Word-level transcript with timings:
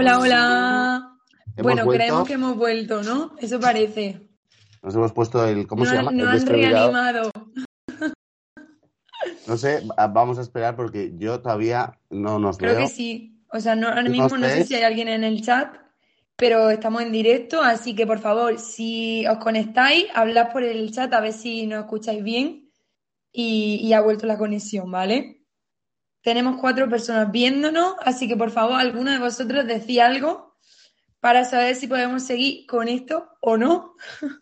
Hola. 0.00 0.18
Hola, 0.18 1.16
Bueno, 1.62 1.84
vuelto. 1.84 1.90
creemos 2.04 2.26
que 2.28 2.32
hemos 2.34 2.56
vuelto, 2.56 3.02
¿no? 3.02 3.36
Eso 3.38 3.60
parece. 3.60 4.28
Nos 4.82 4.94
hemos 4.94 5.12
puesto 5.12 5.46
el. 5.46 5.66
¿Cómo 5.66 5.84
no 5.84 5.90
se 5.90 5.96
llama? 5.96 6.10
no 6.10 6.22
el 6.22 6.28
han 6.40 6.46
reanimado. 6.46 7.30
No 9.46 9.56
sé, 9.58 9.82
vamos 10.10 10.38
a 10.38 10.42
esperar 10.42 10.74
porque 10.76 11.12
yo 11.18 11.40
todavía 11.40 11.98
no 12.08 12.38
nos 12.38 12.56
Creo 12.56 12.72
veo. 12.76 12.82
que 12.82 12.88
sí. 12.88 13.36
O 13.52 13.60
sea, 13.60 13.74
no, 13.74 13.88
ahora 13.88 14.04
¿Tú 14.04 14.10
mismo 14.10 14.38
no 14.38 14.46
sé 14.48 14.64
si 14.64 14.74
hay 14.74 14.84
alguien 14.84 15.08
en 15.08 15.24
el 15.24 15.42
chat, 15.42 15.74
pero 16.36 16.70
estamos 16.70 17.02
en 17.02 17.12
directo, 17.12 17.60
así 17.60 17.94
que 17.94 18.06
por 18.06 18.20
favor, 18.20 18.58
si 18.58 19.26
os 19.26 19.38
conectáis, 19.38 20.06
hablad 20.14 20.50
por 20.52 20.62
el 20.62 20.90
chat 20.92 21.12
a 21.12 21.20
ver 21.20 21.32
si 21.32 21.66
nos 21.66 21.80
escucháis 21.80 22.22
bien 22.22 22.70
y, 23.32 23.80
y 23.82 23.92
ha 23.92 24.00
vuelto 24.00 24.26
la 24.26 24.38
conexión, 24.38 24.90
¿vale? 24.90 25.39
Tenemos 26.22 26.60
cuatro 26.60 26.88
personas 26.88 27.30
viéndonos, 27.30 27.94
así 28.04 28.28
que 28.28 28.36
por 28.36 28.50
favor, 28.50 28.74
alguno 28.74 29.10
de 29.10 29.18
vosotros 29.18 29.66
decid 29.66 30.00
algo 30.00 30.54
para 31.20 31.44
saber 31.44 31.76
si 31.76 31.86
podemos 31.86 32.24
seguir 32.24 32.66
con 32.66 32.88
esto 32.88 33.28
o 33.40 33.56
no. 33.56 33.94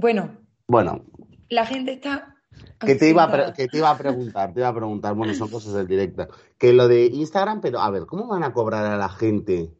Bueno, 0.00 0.38
Bueno, 0.68 1.04
la 1.48 1.66
gente 1.66 1.94
está 1.94 2.38
que 2.78 2.94
te, 2.94 3.08
iba 3.08 3.24
a 3.24 3.52
que 3.52 3.66
te 3.66 3.78
iba 3.78 3.90
a 3.90 3.98
preguntar, 3.98 4.54
te 4.54 4.60
iba 4.60 4.68
a 4.68 4.74
preguntar, 4.74 5.14
bueno, 5.14 5.34
son 5.34 5.48
cosas 5.48 5.74
del 5.74 5.86
directo. 5.86 6.28
Que 6.56 6.72
lo 6.72 6.86
de 6.86 7.06
Instagram, 7.06 7.60
pero 7.60 7.80
a 7.80 7.90
ver, 7.90 8.06
¿cómo 8.06 8.26
van 8.28 8.44
a 8.44 8.52
cobrar 8.52 8.86
a 8.86 8.96
la 8.96 9.08
gente? 9.08 9.74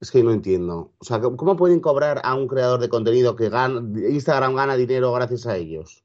Es 0.00 0.10
que 0.10 0.22
no 0.22 0.32
entiendo. 0.32 0.92
O 0.98 1.04
sea, 1.04 1.20
¿cómo 1.20 1.56
pueden 1.56 1.80
cobrar 1.80 2.22
a 2.24 2.34
un 2.34 2.48
creador 2.48 2.80
de 2.80 2.88
contenido 2.88 3.36
que 3.36 3.50
gana, 3.50 3.80
Instagram 4.08 4.54
gana 4.54 4.76
dinero 4.76 5.12
gracias 5.12 5.46
a 5.46 5.56
ellos? 5.56 6.02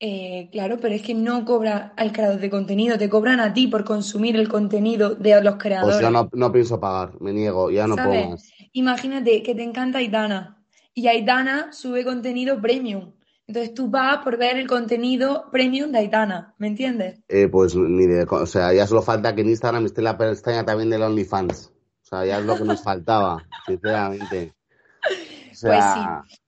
Eh, 0.00 0.48
claro, 0.52 0.78
pero 0.80 0.94
es 0.94 1.02
que 1.02 1.14
no 1.14 1.44
cobra 1.44 1.94
al 1.96 2.12
creador 2.12 2.40
de 2.40 2.50
contenido, 2.50 2.98
te 2.98 3.08
cobran 3.08 3.40
a 3.40 3.54
ti 3.54 3.68
por 3.68 3.84
consumir 3.84 4.36
el 4.36 4.48
contenido 4.48 5.14
de 5.14 5.40
los 5.42 5.54
Pues 5.54 5.62
creadores. 5.62 6.00
yo 6.00 6.10
no, 6.10 6.28
no 6.32 6.52
pienso 6.52 6.78
pagar, 6.80 7.18
me 7.20 7.32
niego, 7.32 7.70
ya 7.70 7.86
no 7.86 7.94
puedo 7.96 8.08
¿Sabes? 8.12 8.28
más. 8.30 8.52
Imagínate 8.72 9.42
que 9.42 9.54
te 9.54 9.62
encanta 9.62 9.98
Aitana 9.98 10.62
y 10.92 11.06
Aitana 11.06 11.72
sube 11.72 12.04
contenido 12.04 12.60
premium. 12.60 13.12
Entonces 13.46 13.74
tú 13.74 13.88
vas 13.88 14.18
por 14.24 14.36
ver 14.36 14.56
el 14.56 14.66
contenido 14.66 15.48
premium 15.52 15.92
de 15.92 15.98
Aitana, 15.98 16.54
¿me 16.58 16.66
entiendes? 16.66 17.20
Eh, 17.28 17.48
pues 17.48 17.74
ni 17.76 18.06
de, 18.06 18.24
o 18.24 18.46
sea, 18.46 18.72
ya 18.72 18.86
solo 18.86 19.02
falta 19.02 19.34
que 19.34 19.42
en 19.42 19.50
Instagram 19.50 19.84
esté 19.86 20.02
la 20.02 20.16
pestaña 20.18 20.64
también 20.64 20.90
del 20.90 21.02
OnlyFans. 21.02 21.72
O 22.02 22.06
sea, 22.06 22.24
ya 22.26 22.38
es 22.38 22.44
lo 22.44 22.56
que 22.56 22.64
nos 22.64 22.82
faltaba, 22.82 23.42
sinceramente. 23.66 24.54
O 25.52 25.54
sea, 25.54 25.70
Pero 25.70 26.34
Es 26.34 26.40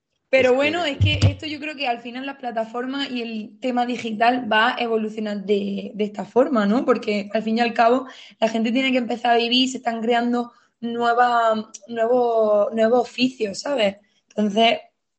que- 0.43 0.51
bueno, 0.51 0.85
es 0.85 0.99
que 0.99 1.19
esto 1.29 1.47
yo 1.47 1.59
creo 1.61 1.75
que 1.77 1.87
al 1.89 2.01
final 2.01 2.27
las 2.27 2.37
plataformas 2.37 3.11
y 3.11 3.23
el 3.23 3.59
tema 3.61 3.87
digital 3.87 4.51
va 4.51 4.75
a 4.77 4.79
evolucionar 4.81 5.45
de, 5.45 5.93
de 5.95 6.05
esta 6.05 6.25
forma, 6.25 6.67
¿no? 6.67 6.85
Porque 6.85 7.29
al 7.33 7.43
fin 7.43 7.59
y 7.59 7.61
al 7.61 7.75
cabo 7.75 8.07
la 8.41 8.49
gente 8.49 8.73
tiene 8.73 8.93
que 8.93 8.99
empezar 8.99 9.33
a 9.33 9.37
vivir, 9.39 9.69
se 9.69 9.79
están 9.79 10.01
creando 10.03 10.53
nuevos, 10.81 11.71
nuevos 11.89 13.01
oficios, 13.01 13.61
¿sabes? 13.61 13.97
Entonces, 14.29 14.79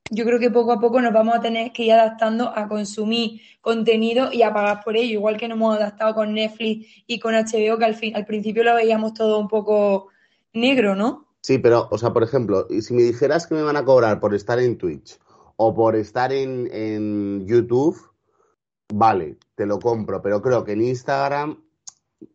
yo 0.10 0.24
creo 0.26 0.40
que 0.40 0.50
poco 0.52 0.72
a 0.72 0.80
poco 0.80 1.02
nos 1.02 1.12
vamos 1.14 1.36
a 1.36 1.42
tener 1.42 1.72
que 1.74 1.84
ir 1.84 1.92
adaptando 1.92 2.50
a 2.56 2.68
consumir 2.68 3.42
contenido 3.62 4.32
y 4.32 4.42
a 4.42 4.54
pagar 4.54 4.82
por 4.84 4.96
ello, 4.96 5.14
igual 5.14 5.38
que 5.38 5.48
nos 5.48 5.58
hemos 5.58 5.76
adaptado 5.78 6.14
con 6.16 6.34
Netflix 6.34 7.04
y 7.08 7.20
con 7.20 7.36
HBO, 7.36 7.78
que 7.78 7.86
al 7.86 7.96
fin, 7.96 8.16
al 8.16 8.26
principio 8.26 8.64
lo 8.64 8.74
veíamos 8.76 9.14
todo 9.14 9.40
un 9.40 9.48
poco 9.50 10.08
negro, 10.54 10.96
¿no? 10.96 11.27
Sí, 11.48 11.60
pero, 11.60 11.88
o 11.92 11.98
sea, 11.98 12.12
por 12.12 12.24
ejemplo, 12.24 12.68
y 12.70 12.82
si 12.82 12.94
me 12.94 13.04
dijeras 13.04 13.48
que 13.48 13.56
me 13.56 13.62
van 13.62 13.78
a 13.78 13.86
cobrar 13.86 14.20
por 14.20 14.36
estar 14.36 14.60
en 14.60 14.78
Twitch 14.78 15.18
o 15.56 15.74
por 15.74 15.96
estar 15.96 16.34
en, 16.34 16.68
en 16.74 17.48
YouTube, 17.48 17.98
vale, 18.94 19.38
te 19.56 19.66
lo 19.66 19.80
compro, 19.80 20.22
pero 20.22 20.42
creo 20.42 20.66
que 20.66 20.74
en 20.74 20.82
Instagram, 20.82 21.64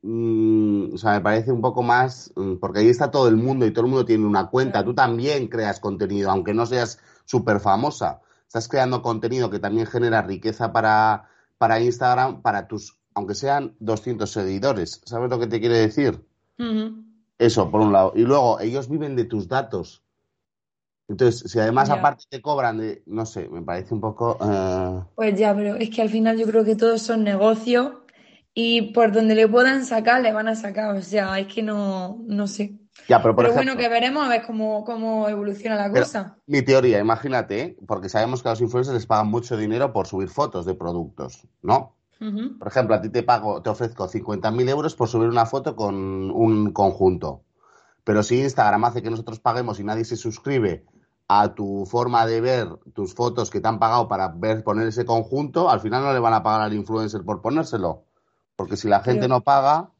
mm, 0.01 0.95
o 0.95 0.97
sea, 0.97 1.13
me 1.13 1.21
parece 1.21 1.53
un 1.53 1.61
poco 1.61 1.83
más, 1.83 2.33
mm, 2.37 2.55
porque 2.55 2.79
ahí 2.79 2.89
está 2.89 3.11
todo 3.11 3.29
el 3.29 3.37
mundo 3.37 3.67
y 3.67 3.71
todo 3.75 3.85
el 3.85 3.91
mundo 3.91 4.07
tiene 4.07 4.25
una 4.25 4.49
cuenta, 4.49 4.83
tú 4.83 4.95
también 4.95 5.49
creas 5.49 5.79
contenido, 5.79 6.31
aunque 6.31 6.55
no 6.55 6.65
seas 6.65 6.99
súper 7.27 7.61
famosa, 7.61 8.23
estás 8.47 8.67
creando 8.67 9.03
contenido 9.03 9.51
que 9.51 9.59
también 9.59 9.87
genera 9.87 10.23
riqueza 10.23 10.73
para, 10.73 11.29
para 11.59 11.83
Instagram, 11.83 12.41
para 12.41 12.67
tus, 12.67 12.97
aunque 13.13 13.35
sean 13.35 13.77
200 13.79 14.31
seguidores, 14.31 15.03
¿sabes 15.05 15.29
lo 15.29 15.39
que 15.39 15.49
te 15.49 15.61
quiere 15.61 15.77
decir? 15.77 16.25
Eso, 17.39 17.71
por 17.71 17.81
un 17.81 17.93
lado. 17.93 18.13
Y 18.15 18.23
luego, 18.23 18.61
ellos 18.61 18.89
viven 18.89 19.17
de 19.17 19.25
tus 19.25 19.49
datos. 19.49 20.03
Entonces, 21.09 21.51
si 21.51 21.59
además 21.59 21.89
Ya. 21.89 21.95
aparte 21.95 22.25
te 22.29 22.41
cobran 22.41 22.79
de, 22.79 23.03
no 23.07 23.27
sé, 23.27 23.49
me 23.49 23.63
parece 23.63 23.93
un 23.95 24.01
poco... 24.01 24.39
eh, 24.41 25.03
Pues 25.15 25.39
ya, 25.39 25.55
pero 25.55 25.77
es 25.77 25.91
que 25.91 26.03
al 26.03 26.09
final 26.09 26.39
yo 26.39 26.47
creo 26.47 26.65
que 26.65 26.77
todos 26.77 27.03
son 27.03 27.25
negocios 27.25 27.93
y 28.55 28.93
por 28.93 29.13
donde 29.13 29.35
le 29.35 29.49
puedan 29.49 29.85
sacar, 29.85 30.23
le 30.23 30.33
van 30.33 30.49
a 30.49 30.55
sacar. 30.55 30.97
O 30.97 31.03
sea, 31.03 31.39
es 31.39 31.53
que 31.53 31.63
no, 31.63 32.23
no 32.27 32.47
sé. 32.47 32.79
Ya, 33.09 33.21
pero 33.21 33.35
por 33.35 33.45
Pero 33.45 33.55
ejemplo, 33.55 33.73
bueno, 33.75 33.77
que 33.77 33.89
veremos 33.89 34.25
a 34.25 34.29
ver 34.29 34.43
cómo, 34.47 34.85
cómo 34.85 35.29
evoluciona 35.29 35.77
la 35.77 35.91
cosa. 35.91 36.39
mi 36.47 36.63
teoría, 36.63 36.99
imagínate, 37.01 37.61
¿eh? 37.61 37.77
porque 37.87 38.09
sabemos 38.09 38.43
que 38.43 38.49
a 38.49 38.53
los 38.53 38.61
influencers 38.61 38.95
les 38.95 39.07
pagan 39.07 39.29
mucho 39.29 39.57
dinero 39.57 39.93
por 39.93 40.07
subir 40.07 40.29
fotos 40.29 40.67
de 40.67 40.75
productos, 40.75 41.47
¿no? 41.63 41.97
Por 42.19 42.69
ejemplo, 42.69 42.95
a 42.95 43.01
ti 43.01 43.09
te 43.09 43.25
pago, 43.25 43.63
te 43.63 43.71
ofrezco 43.71 44.09
50.000 44.09 44.69
euros 44.69 44.95
por 44.95 45.09
subir 45.09 45.29
una 45.29 45.45
foto 45.45 45.75
con 45.75 46.31
un 46.31 46.73
conjunto. 46.73 47.43
Pero 48.05 48.23
si 48.23 48.41
Instagram 48.41 48.85
hace 48.85 49.03
que 49.03 49.11
nosotros 49.11 49.41
paguemos 49.41 49.81
y 49.81 49.85
nadie 49.85 50.05
se 50.05 50.17
suscribe 50.17 50.85
a 51.29 51.55
tu 51.55 51.87
forma 51.87 52.27
de 52.27 52.41
ver 52.41 52.69
tus 52.95 53.15
fotos 53.15 53.51
que 53.51 53.61
te 53.61 53.69
han 53.69 53.79
pagado 53.79 54.07
para 54.07 54.29
ver 54.29 54.63
poner 54.63 54.87
ese 54.87 55.05
conjunto, 55.05 55.71
al 55.71 55.81
final 55.81 56.03
no 56.05 56.13
le 56.13 56.19
van 56.19 56.35
a 56.35 56.43
pagar 56.43 56.63
al 56.63 56.75
influencer 56.75 57.23
por 57.23 57.41
ponérselo. 57.41 58.05
Porque 58.55 58.77
si 58.77 58.87
la 58.89 59.01
gente 59.01 59.23
Pero- 59.23 59.35
no 59.35 59.41
paga, 59.41 59.91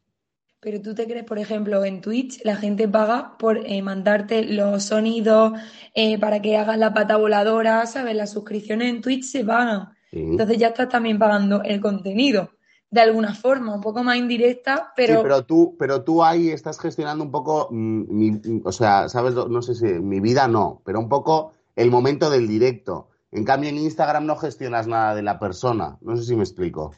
Pero 0.59 0.81
tú 0.81 0.95
te 0.95 1.05
crees, 1.07 1.25
por 1.25 1.39
ejemplo, 1.39 1.83
en 1.83 1.99
Twitch 1.99 2.39
la 2.45 2.55
gente 2.55 2.87
paga 2.87 3.37
por 3.37 3.57
eh, 3.57 3.81
mandarte 3.81 4.45
los 4.45 4.83
sonidos 4.85 5.51
eh, 5.93 6.17
para 6.17 6.41
que 6.41 6.55
hagas 6.55 6.77
la 6.77 6.93
pata 6.93 7.17
voladora, 7.17 7.85
¿sabes? 7.85 8.15
Las 8.15 8.31
suscripciones 8.31 8.89
en 8.89 9.01
Twitch 9.01 9.25
se 9.25 9.43
pagan. 9.43 9.89
Sí. 10.13 10.19
Entonces 10.21 10.57
ya 10.57 10.67
estás 10.67 10.89
también 10.89 11.17
pagando 11.19 11.61
el 11.63 11.81
contenido. 11.81 12.51
De 12.89 13.01
alguna 13.01 13.33
forma, 13.33 13.73
un 13.73 13.81
poco 13.81 14.03
más 14.03 14.17
indirecta, 14.17 14.75
Sí, 14.75 14.91
pero 14.95 15.23
pero 15.23 15.43
tú, 15.45 15.75
pero 15.79 16.03
tú 16.03 16.23
ahí 16.23 16.49
estás 16.49 16.79
gestionando 16.79 17.23
un 17.23 17.31
poco, 17.31 17.67
mm, 17.71 18.03
mi- 18.09 18.61
o 18.63 18.71
sea, 18.71 19.09
sabes, 19.09 19.33
no 19.33 19.61
sé 19.63 19.73
si 19.73 19.85
mi 19.85 20.19
vida 20.19 20.47
no, 20.47 20.81
pero 20.85 20.99
un 20.99 21.09
poco 21.09 21.53
el 21.75 21.89
momento 21.89 22.29
del 22.29 22.47
directo. 22.47 23.09
En 23.31 23.45
cambio, 23.45 23.71
en 23.71 23.79
Instagram 23.79 24.27
no 24.27 24.35
gestionas 24.35 24.85
nada 24.85 25.15
de 25.15 25.23
la 25.23 25.39
persona. 25.39 25.97
No 26.01 26.15
sé 26.15 26.23
si 26.23 26.35
me 26.35 26.43
explico. 26.43 26.93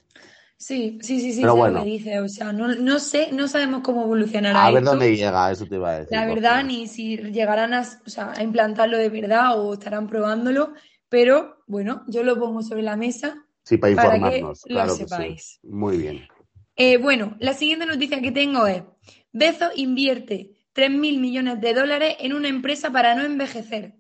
Sí, 0.58 1.00
sí, 1.02 1.22
sí, 1.22 1.32
sí, 1.32 1.42
Pero 1.42 1.54
lo 1.54 1.60
bueno. 1.62 1.80
que 1.80 1.86
dices. 1.86 2.20
O 2.22 2.28
sea, 2.28 2.52
no, 2.52 2.68
no 2.68 3.00
sé, 3.00 3.30
no 3.32 3.48
sabemos 3.48 3.82
cómo 3.82 4.04
evolucionará 4.04 4.66
A 4.66 4.72
ver 4.72 4.80
esto. 4.80 4.92
dónde 4.92 5.16
llega, 5.16 5.52
eso 5.52 5.66
te 5.66 5.76
iba 5.76 5.92
a 5.92 6.00
decir. 6.00 6.12
La 6.18 6.26
verdad, 6.26 6.64
ni 6.66 6.88
si 6.88 7.18
llegarán 7.18 7.74
a, 7.74 7.82
o 8.06 8.10
sea, 8.10 8.34
a 8.36 8.44
implantarlo 8.44 8.98
de 8.98 9.10
verdad 9.10 9.58
o 9.60 9.74
estarán 9.74 10.08
probándolo, 10.08 10.74
pero 11.08 11.55
bueno, 11.68 12.04
yo 12.08 12.24
lo 12.24 12.40
pongo 12.40 12.62
sobre 12.62 12.82
la 12.82 12.96
mesa. 12.96 13.46
Sí, 13.64 13.78
para 13.78 13.96
para 13.96 14.10
que 14.10 14.16
informarnos, 14.18 14.62
lo 14.66 14.74
claro 14.76 14.98
que 14.98 15.04
sí. 15.04 15.10
sepáis. 15.10 15.60
Muy 15.64 15.98
bien. 15.98 16.28
Eh, 16.76 16.98
bueno, 16.98 17.36
la 17.40 17.54
siguiente 17.54 17.86
noticia 17.86 18.22
que 18.22 18.32
tengo 18.32 18.68
es, 18.68 18.84
Bezos 19.32 19.72
invierte 19.76 20.56
3.000 20.76 21.20
millones 21.20 21.62
de 21.62 21.74
dólares 21.74 22.16
en 22.20 22.34
una 22.34 22.50
empresa 22.50 22.92
para 22.92 23.16
no 23.16 23.24
envejecer. 23.24 23.96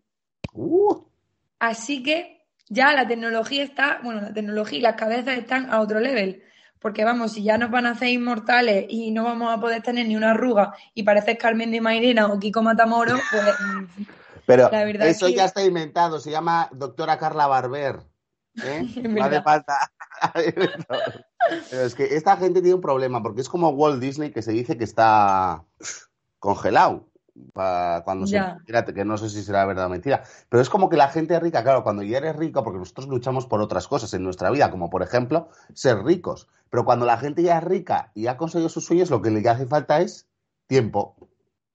Uh, 0.54 1.06
Así 1.60 2.04
que 2.04 2.46
ya 2.68 2.94
la 2.94 3.08
tecnología 3.08 3.64
está, 3.64 4.00
bueno, 4.04 4.22
la 4.22 4.34
tecnología 4.34 4.80
y 4.80 4.82
las 4.82 4.96
cabezas 4.96 5.38
están 5.38 5.72
a 5.72 5.80
otro 5.80 6.00
level. 6.00 6.44
Porque 6.80 7.04
vamos, 7.04 7.34
si 7.34 7.44
ya 7.44 7.58
nos 7.58 7.72
van 7.72 7.86
a 7.86 7.92
hacer 7.92 8.10
inmortales 8.10 8.86
y 8.90 9.12
no 9.12 9.24
vamos 9.24 9.52
a 9.52 9.60
poder 9.60 9.82
tener 9.82 10.08
ni 10.08 10.16
una 10.16 10.32
arruga 10.32 10.74
y 10.94 11.04
pareces 11.04 11.38
Carmen 11.38 11.72
de 11.72 11.82
Mairena 11.82 12.28
o 12.28 12.38
Kiko 12.38 12.62
Matamoros, 12.62 13.20
pues 13.32 14.08
pero 14.46 14.70
eso 15.06 15.28
que- 15.28 15.36
ya 15.36 15.46
está 15.46 15.64
inventado, 15.64 16.20
se 16.20 16.32
llama 16.32 16.70
doctora 16.72 17.18
Carla 17.18 17.48
Barber. 17.48 18.02
¿eh? 18.64 18.86
No 19.10 19.24
hace 19.26 19.42
falta. 19.42 19.92
Pero 21.70 21.82
es 21.84 21.94
que 21.96 22.16
esta 22.16 22.38
gente 22.38 22.62
tiene 22.62 22.76
un 22.76 22.82
problema, 22.82 23.22
porque 23.22 23.42
es 23.42 23.50
como 23.50 23.70
Walt 23.70 24.00
Disney 24.02 24.32
que 24.32 24.42
se 24.42 24.52
dice 24.52 24.78
que 24.78 24.84
está 24.84 25.64
congelado. 26.40 27.08
cuando 28.06 28.26
se, 28.26 28.38
que 28.94 29.04
no 29.04 29.18
sé 29.18 29.30
si 29.30 29.44
será 29.44 29.66
verdad 29.66 29.88
o 29.88 29.90
mentira, 29.90 30.24
pero 30.48 30.62
es 30.62 30.70
como 30.70 30.88
que 30.90 30.96
la 30.96 31.10
gente 31.10 31.38
rica, 31.40 31.64
claro, 31.64 31.84
cuando 31.84 32.02
ya 32.02 32.18
eres 32.20 32.36
rico, 32.38 32.64
porque 32.64 32.80
nosotros 32.80 33.08
luchamos 33.08 33.46
por 33.46 33.60
otras 33.62 33.88
cosas 33.90 34.14
en 34.14 34.24
nuestra 34.24 34.50
vida, 34.52 34.72
como 34.72 34.90
por 34.90 35.04
ejemplo 35.04 35.50
ser 35.74 36.02
ricos, 36.04 36.48
pero 36.70 36.86
cuando 36.86 37.06
la 37.06 37.18
gente 37.18 37.44
ya 37.44 37.58
es 37.58 37.64
rica 37.66 38.12
y 38.16 38.28
ha 38.28 38.38
conseguido 38.38 38.70
sus 38.70 38.86
sueños, 38.86 39.10
lo 39.10 39.22
que 39.22 39.32
le 39.32 39.48
hace 39.50 39.66
falta 39.66 40.00
es 40.00 40.28
tiempo, 40.68 41.16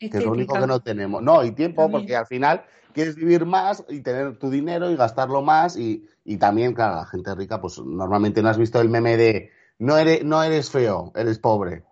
que 0.08 0.18
es 0.18 0.24
lo 0.24 0.32
único 0.32 0.58
que 0.58 0.66
no 0.66 0.80
tenemos. 0.80 1.22
No, 1.22 1.44
y 1.44 1.52
tiempo, 1.52 1.90
porque 1.90 2.16
al 2.16 2.26
final 2.26 2.64
quieres 2.94 3.16
vivir 3.16 3.44
más 3.44 3.84
y 3.88 4.00
tener 4.00 4.38
tu 4.38 4.50
dinero 4.50 4.90
y 4.90 4.96
gastarlo 4.96 5.42
más 5.42 5.76
y, 5.76 6.08
y 6.24 6.38
también, 6.38 6.72
claro, 6.72 6.96
la 6.96 7.06
gente 7.06 7.34
rica, 7.34 7.60
pues 7.60 7.78
normalmente 7.78 8.42
no 8.42 8.48
has 8.48 8.58
visto 8.58 8.80
el 8.80 8.88
meme 8.88 9.16
de 9.16 9.50
no 9.78 9.96
eres, 9.96 10.24
no 10.24 10.42
eres 10.42 10.70
feo, 10.70 11.12
eres 11.14 11.38
pobre. 11.38 11.84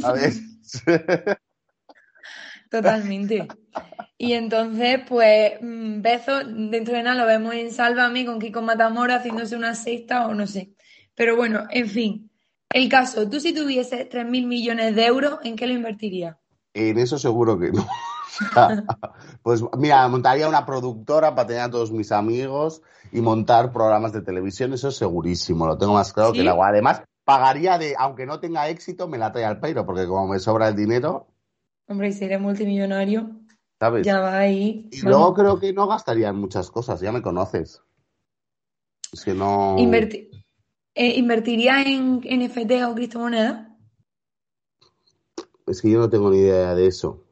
¿Sabes? 0.00 0.40
Totalmente. 2.70 3.48
Y 4.16 4.34
entonces, 4.34 5.00
pues, 5.08 5.54
mm, 5.60 6.02
besos, 6.02 6.44
dentro 6.46 6.94
de 6.94 7.02
nada 7.02 7.20
lo 7.20 7.26
vemos 7.26 7.54
en 7.54 7.72
Sálvame 7.72 8.24
con 8.24 8.38
Kiko 8.38 8.62
Matamora 8.62 9.16
haciéndose 9.16 9.56
una 9.56 9.74
sexta 9.74 10.26
o 10.28 10.34
no 10.34 10.46
sé. 10.46 10.74
Pero 11.14 11.36
bueno, 11.36 11.66
en 11.70 11.88
fin. 11.88 12.30
El 12.72 12.88
caso, 12.88 13.28
tú 13.28 13.40
si 13.40 13.52
tuvieses 13.52 14.08
3.000 14.08 14.46
millones 14.46 14.94
de 14.94 15.04
euros, 15.04 15.40
¿en 15.42 15.56
qué 15.56 15.66
lo 15.66 15.74
invertirías? 15.74 16.36
En 16.74 16.98
eso 16.98 17.18
seguro 17.18 17.58
que 17.58 17.72
no. 17.72 17.86
pues 19.42 19.62
mira, 19.76 20.06
montaría 20.08 20.48
una 20.48 20.64
productora 20.64 21.34
para 21.34 21.46
tener 21.46 21.62
a 21.62 21.70
todos 21.70 21.92
mis 21.92 22.12
amigos 22.12 22.82
y 23.12 23.20
montar 23.20 23.72
programas 23.72 24.12
de 24.12 24.22
televisión, 24.22 24.72
eso 24.72 24.88
es 24.88 24.96
segurísimo, 24.96 25.66
lo 25.66 25.76
tengo 25.76 25.94
más 25.94 26.12
claro 26.12 26.32
que 26.32 26.40
el 26.40 26.48
agua. 26.48 26.68
Además, 26.68 27.02
pagaría 27.24 27.78
de, 27.78 27.94
aunque 27.98 28.26
no 28.26 28.40
tenga 28.40 28.68
éxito, 28.68 29.08
me 29.08 29.18
la 29.18 29.32
trae 29.32 29.44
al 29.44 29.60
peiro, 29.60 29.84
porque 29.84 30.06
como 30.06 30.28
me 30.28 30.38
sobra 30.38 30.68
el 30.68 30.76
dinero. 30.76 31.26
Hombre, 31.88 32.08
y 32.08 32.12
si 32.12 32.24
eres 32.24 32.40
multimillonario, 32.40 33.30
¿sabes? 33.80 34.06
Ya 34.06 34.20
va 34.20 34.38
ahí. 34.38 34.88
Y 34.92 35.00
luego 35.02 35.34
creo 35.34 35.58
que 35.58 35.72
no 35.72 35.88
gastaría 35.88 36.28
en 36.28 36.36
muchas 36.36 36.70
cosas, 36.70 37.00
ya 37.00 37.10
me 37.10 37.22
conoces. 37.22 37.82
Es 39.12 39.24
que 39.24 39.34
no. 39.34 39.76
Eh, 40.94 41.14
¿Invertiría 41.16 41.82
en 41.82 42.20
NFT 42.20 42.84
o 42.86 42.94
criptomonedas? 42.94 43.69
Es 45.70 45.82
que 45.82 45.90
yo 45.90 45.98
no 45.98 46.10
tengo 46.10 46.30
ni 46.30 46.38
idea 46.38 46.74
de 46.74 46.86
eso. 46.86 47.24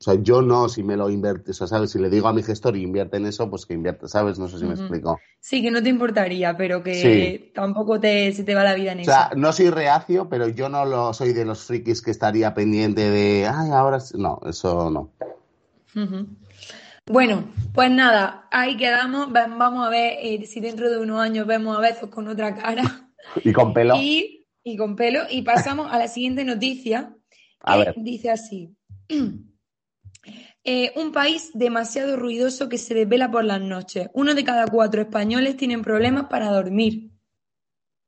O 0.00 0.04
sea, 0.04 0.14
yo 0.20 0.42
no, 0.42 0.68
si 0.68 0.82
me 0.82 0.96
lo 0.96 1.08
invierte, 1.08 1.52
o 1.52 1.54
sea, 1.54 1.66
¿sabes? 1.66 1.92
Si 1.92 1.98
le 1.98 2.10
digo 2.10 2.28
a 2.28 2.32
mi 2.32 2.42
gestor 2.42 2.76
y 2.76 2.82
invierte 2.82 3.16
en 3.16 3.26
eso, 3.26 3.48
pues 3.48 3.64
que 3.64 3.74
invierte, 3.74 4.08
¿sabes? 4.08 4.38
No 4.38 4.48
sé 4.48 4.58
si 4.58 4.64
me 4.64 4.74
explico. 4.74 5.18
Sí, 5.40 5.62
que 5.62 5.70
no 5.70 5.82
te 5.82 5.88
importaría, 5.88 6.56
pero 6.56 6.82
que 6.82 7.52
tampoco 7.54 8.00
te, 8.00 8.32
se 8.32 8.44
te 8.44 8.54
va 8.54 8.64
la 8.64 8.74
vida 8.74 8.92
en 8.92 9.00
eso. 9.00 9.10
O 9.10 9.14
sea, 9.14 9.30
no 9.36 9.52
soy 9.52 9.70
reacio, 9.70 10.28
pero 10.28 10.48
yo 10.48 10.68
no 10.68 10.84
lo 10.84 11.14
soy 11.14 11.32
de 11.32 11.44
los 11.44 11.64
frikis 11.64 12.02
que 12.02 12.10
estaría 12.10 12.52
pendiente 12.52 13.08
de, 13.08 13.46
ay, 13.46 13.70
ahora 13.70 13.98
no, 14.14 14.40
eso 14.46 14.90
no. 14.90 15.10
Bueno, 17.06 17.44
pues 17.74 17.90
nada, 17.90 18.48
ahí 18.50 18.76
quedamos. 18.76 19.30
Vamos 19.30 19.86
a 19.86 19.90
ver 19.90 20.18
eh, 20.20 20.44
si 20.46 20.60
dentro 20.60 20.90
de 20.90 20.98
unos 20.98 21.20
años 21.20 21.46
vemos 21.46 21.76
a 21.76 21.80
veces 21.80 22.08
con 22.08 22.28
otra 22.28 22.54
cara. 22.54 22.82
Y 23.42 23.52
con 23.52 23.72
pelo. 23.72 23.94
Y, 24.66 24.78
con 24.78 24.96
pelo. 24.96 25.20
Y 25.30 25.42
pasamos 25.42 25.92
a 25.92 25.98
la 25.98 26.08
siguiente 26.08 26.42
noticia. 26.42 27.14
A 27.64 27.76
ver. 27.76 27.94
Dice 27.96 28.30
así. 28.30 28.76
Eh, 30.66 30.94
un 30.96 31.12
país 31.12 31.50
demasiado 31.52 32.16
ruidoso 32.16 32.70
que 32.70 32.78
se 32.78 32.94
desvela 32.94 33.30
por 33.30 33.44
las 33.44 33.60
noches. 33.60 34.08
Uno 34.14 34.34
de 34.34 34.44
cada 34.44 34.66
cuatro 34.66 35.02
españoles 35.02 35.58
tienen 35.58 35.82
problemas 35.82 36.28
para 36.30 36.50
dormir. 36.50 37.10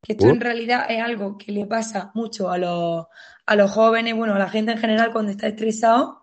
Que 0.00 0.12
esto 0.14 0.26
en 0.28 0.40
realidad 0.40 0.86
es 0.88 1.02
algo 1.02 1.36
que 1.36 1.52
le 1.52 1.66
pasa 1.66 2.12
mucho 2.14 2.50
a 2.50 2.56
los, 2.56 3.04
a 3.44 3.56
los 3.56 3.70
jóvenes, 3.70 4.16
bueno, 4.16 4.34
a 4.34 4.38
la 4.38 4.48
gente 4.48 4.72
en 4.72 4.78
general 4.78 5.12
cuando 5.12 5.32
está 5.32 5.48
estresado. 5.48 6.22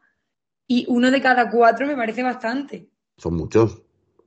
Y 0.65 0.85
uno 0.87 1.11
de 1.11 1.21
cada 1.21 1.51
cuatro 1.51 1.85
me 1.85 1.95
parece 1.95 2.23
bastante. 2.23 2.89
Son 3.17 3.35
muchos. 3.35 3.83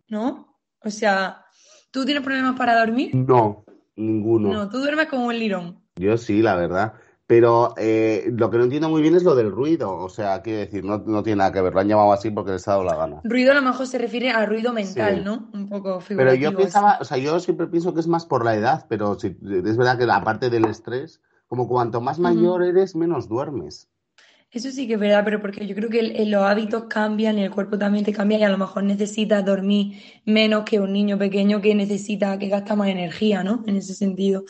¿No? 0.07 0.61
O 0.85 0.91
sea, 0.91 1.45
¿tú 1.91 2.05
tienes 2.05 2.23
problemas 2.23 2.57
para 2.57 2.79
dormir? 2.79 3.17
No, 3.17 3.65
ninguno. 3.97 4.53
No, 4.53 4.69
tú 4.69 4.79
duermes 4.79 5.09
como 5.09 5.27
un 5.27 5.37
lirón. 5.37 5.83
Yo 5.97 6.17
sí, 6.17 6.41
la 6.41 6.55
verdad. 6.55 6.95
Pero 7.27 7.75
eh, 7.77 8.31
lo 8.37 8.51
que 8.51 8.59
no 8.59 8.65
entiendo 8.65 8.89
muy 8.89 9.03
bien 9.03 9.17
es 9.17 9.25
lo 9.25 9.35
del 9.35 9.51
ruido. 9.51 9.97
O 9.97 10.09
sea, 10.09 10.43
quiero 10.43 10.61
decir, 10.61 10.85
no, 10.85 11.23
tiene 11.25 11.39
nada 11.39 11.53
que 11.53 11.61
ver. 11.61 11.75
Lo 11.75 11.81
han 11.81 11.89
llamado 11.89 12.13
así 12.13 12.31
porque 12.31 12.53
les 12.53 12.69
ha 12.69 12.73
dado 12.73 12.85
la 12.85 12.95
gana. 12.95 13.21
Ruido 13.25 13.51
a 13.51 13.55
lo 13.57 13.63
mejor 13.63 13.87
se 13.89 13.99
refiere 13.99 14.31
a 14.31 14.47
ruido 14.47 14.73
mental, 14.73 15.25
¿no? 15.25 15.51
Un 15.53 15.69
poco 15.69 15.99
Pero 16.09 16.35
yo 16.35 16.57
pensaba, 16.57 16.99
o 17.01 17.05
sea, 17.05 17.19
yo 17.19 17.41
siempre 17.41 17.67
pienso 17.67 17.93
que 17.93 18.01
es 18.01 18.07
más 18.07 18.27
por 18.27 18.45
la 18.45 18.55
edad, 18.55 18.87
pero 18.89 19.17
es 19.21 19.77
verdad 19.77 19.99
que 19.99 20.05
aparte 20.05 20.51
del 20.51 20.67
estrés, 20.67 21.21
como 21.49 21.67
cuanto 21.67 22.01
más 22.01 22.21
mayor 22.21 22.63
eres, 22.63 22.95
menos 22.95 23.29
duermes. 23.29 23.89
Eso 24.53 24.71
sí 24.71 24.87
que 24.87 24.95
es 24.95 25.01
verdad, 25.01 25.23
pero 25.25 25.43
porque 25.43 25.67
yo 25.67 25.75
creo 25.75 25.91
que 25.91 26.25
los 26.27 26.43
hábitos 26.43 26.85
cambian 26.85 27.39
y 27.39 27.43
el 27.43 27.51
cuerpo 27.51 27.77
también 27.77 28.05
te 28.05 28.13
cambia 28.13 28.39
y 28.39 28.43
a 28.45 28.49
lo 28.49 28.57
mejor 28.57 28.85
necesitas 28.85 29.45
dormir 29.45 30.01
menos 30.25 30.65
que 30.65 30.79
un 30.79 30.93
niño 30.93 31.19
pequeño 31.19 31.61
que 31.61 31.75
necesita, 31.75 32.39
que 32.39 32.49
gasta 32.49 32.77
más 32.77 32.89
energía, 32.89 33.43
¿no? 33.43 33.65
En 33.67 33.77
ese 33.77 33.93
sentido. 33.93 34.45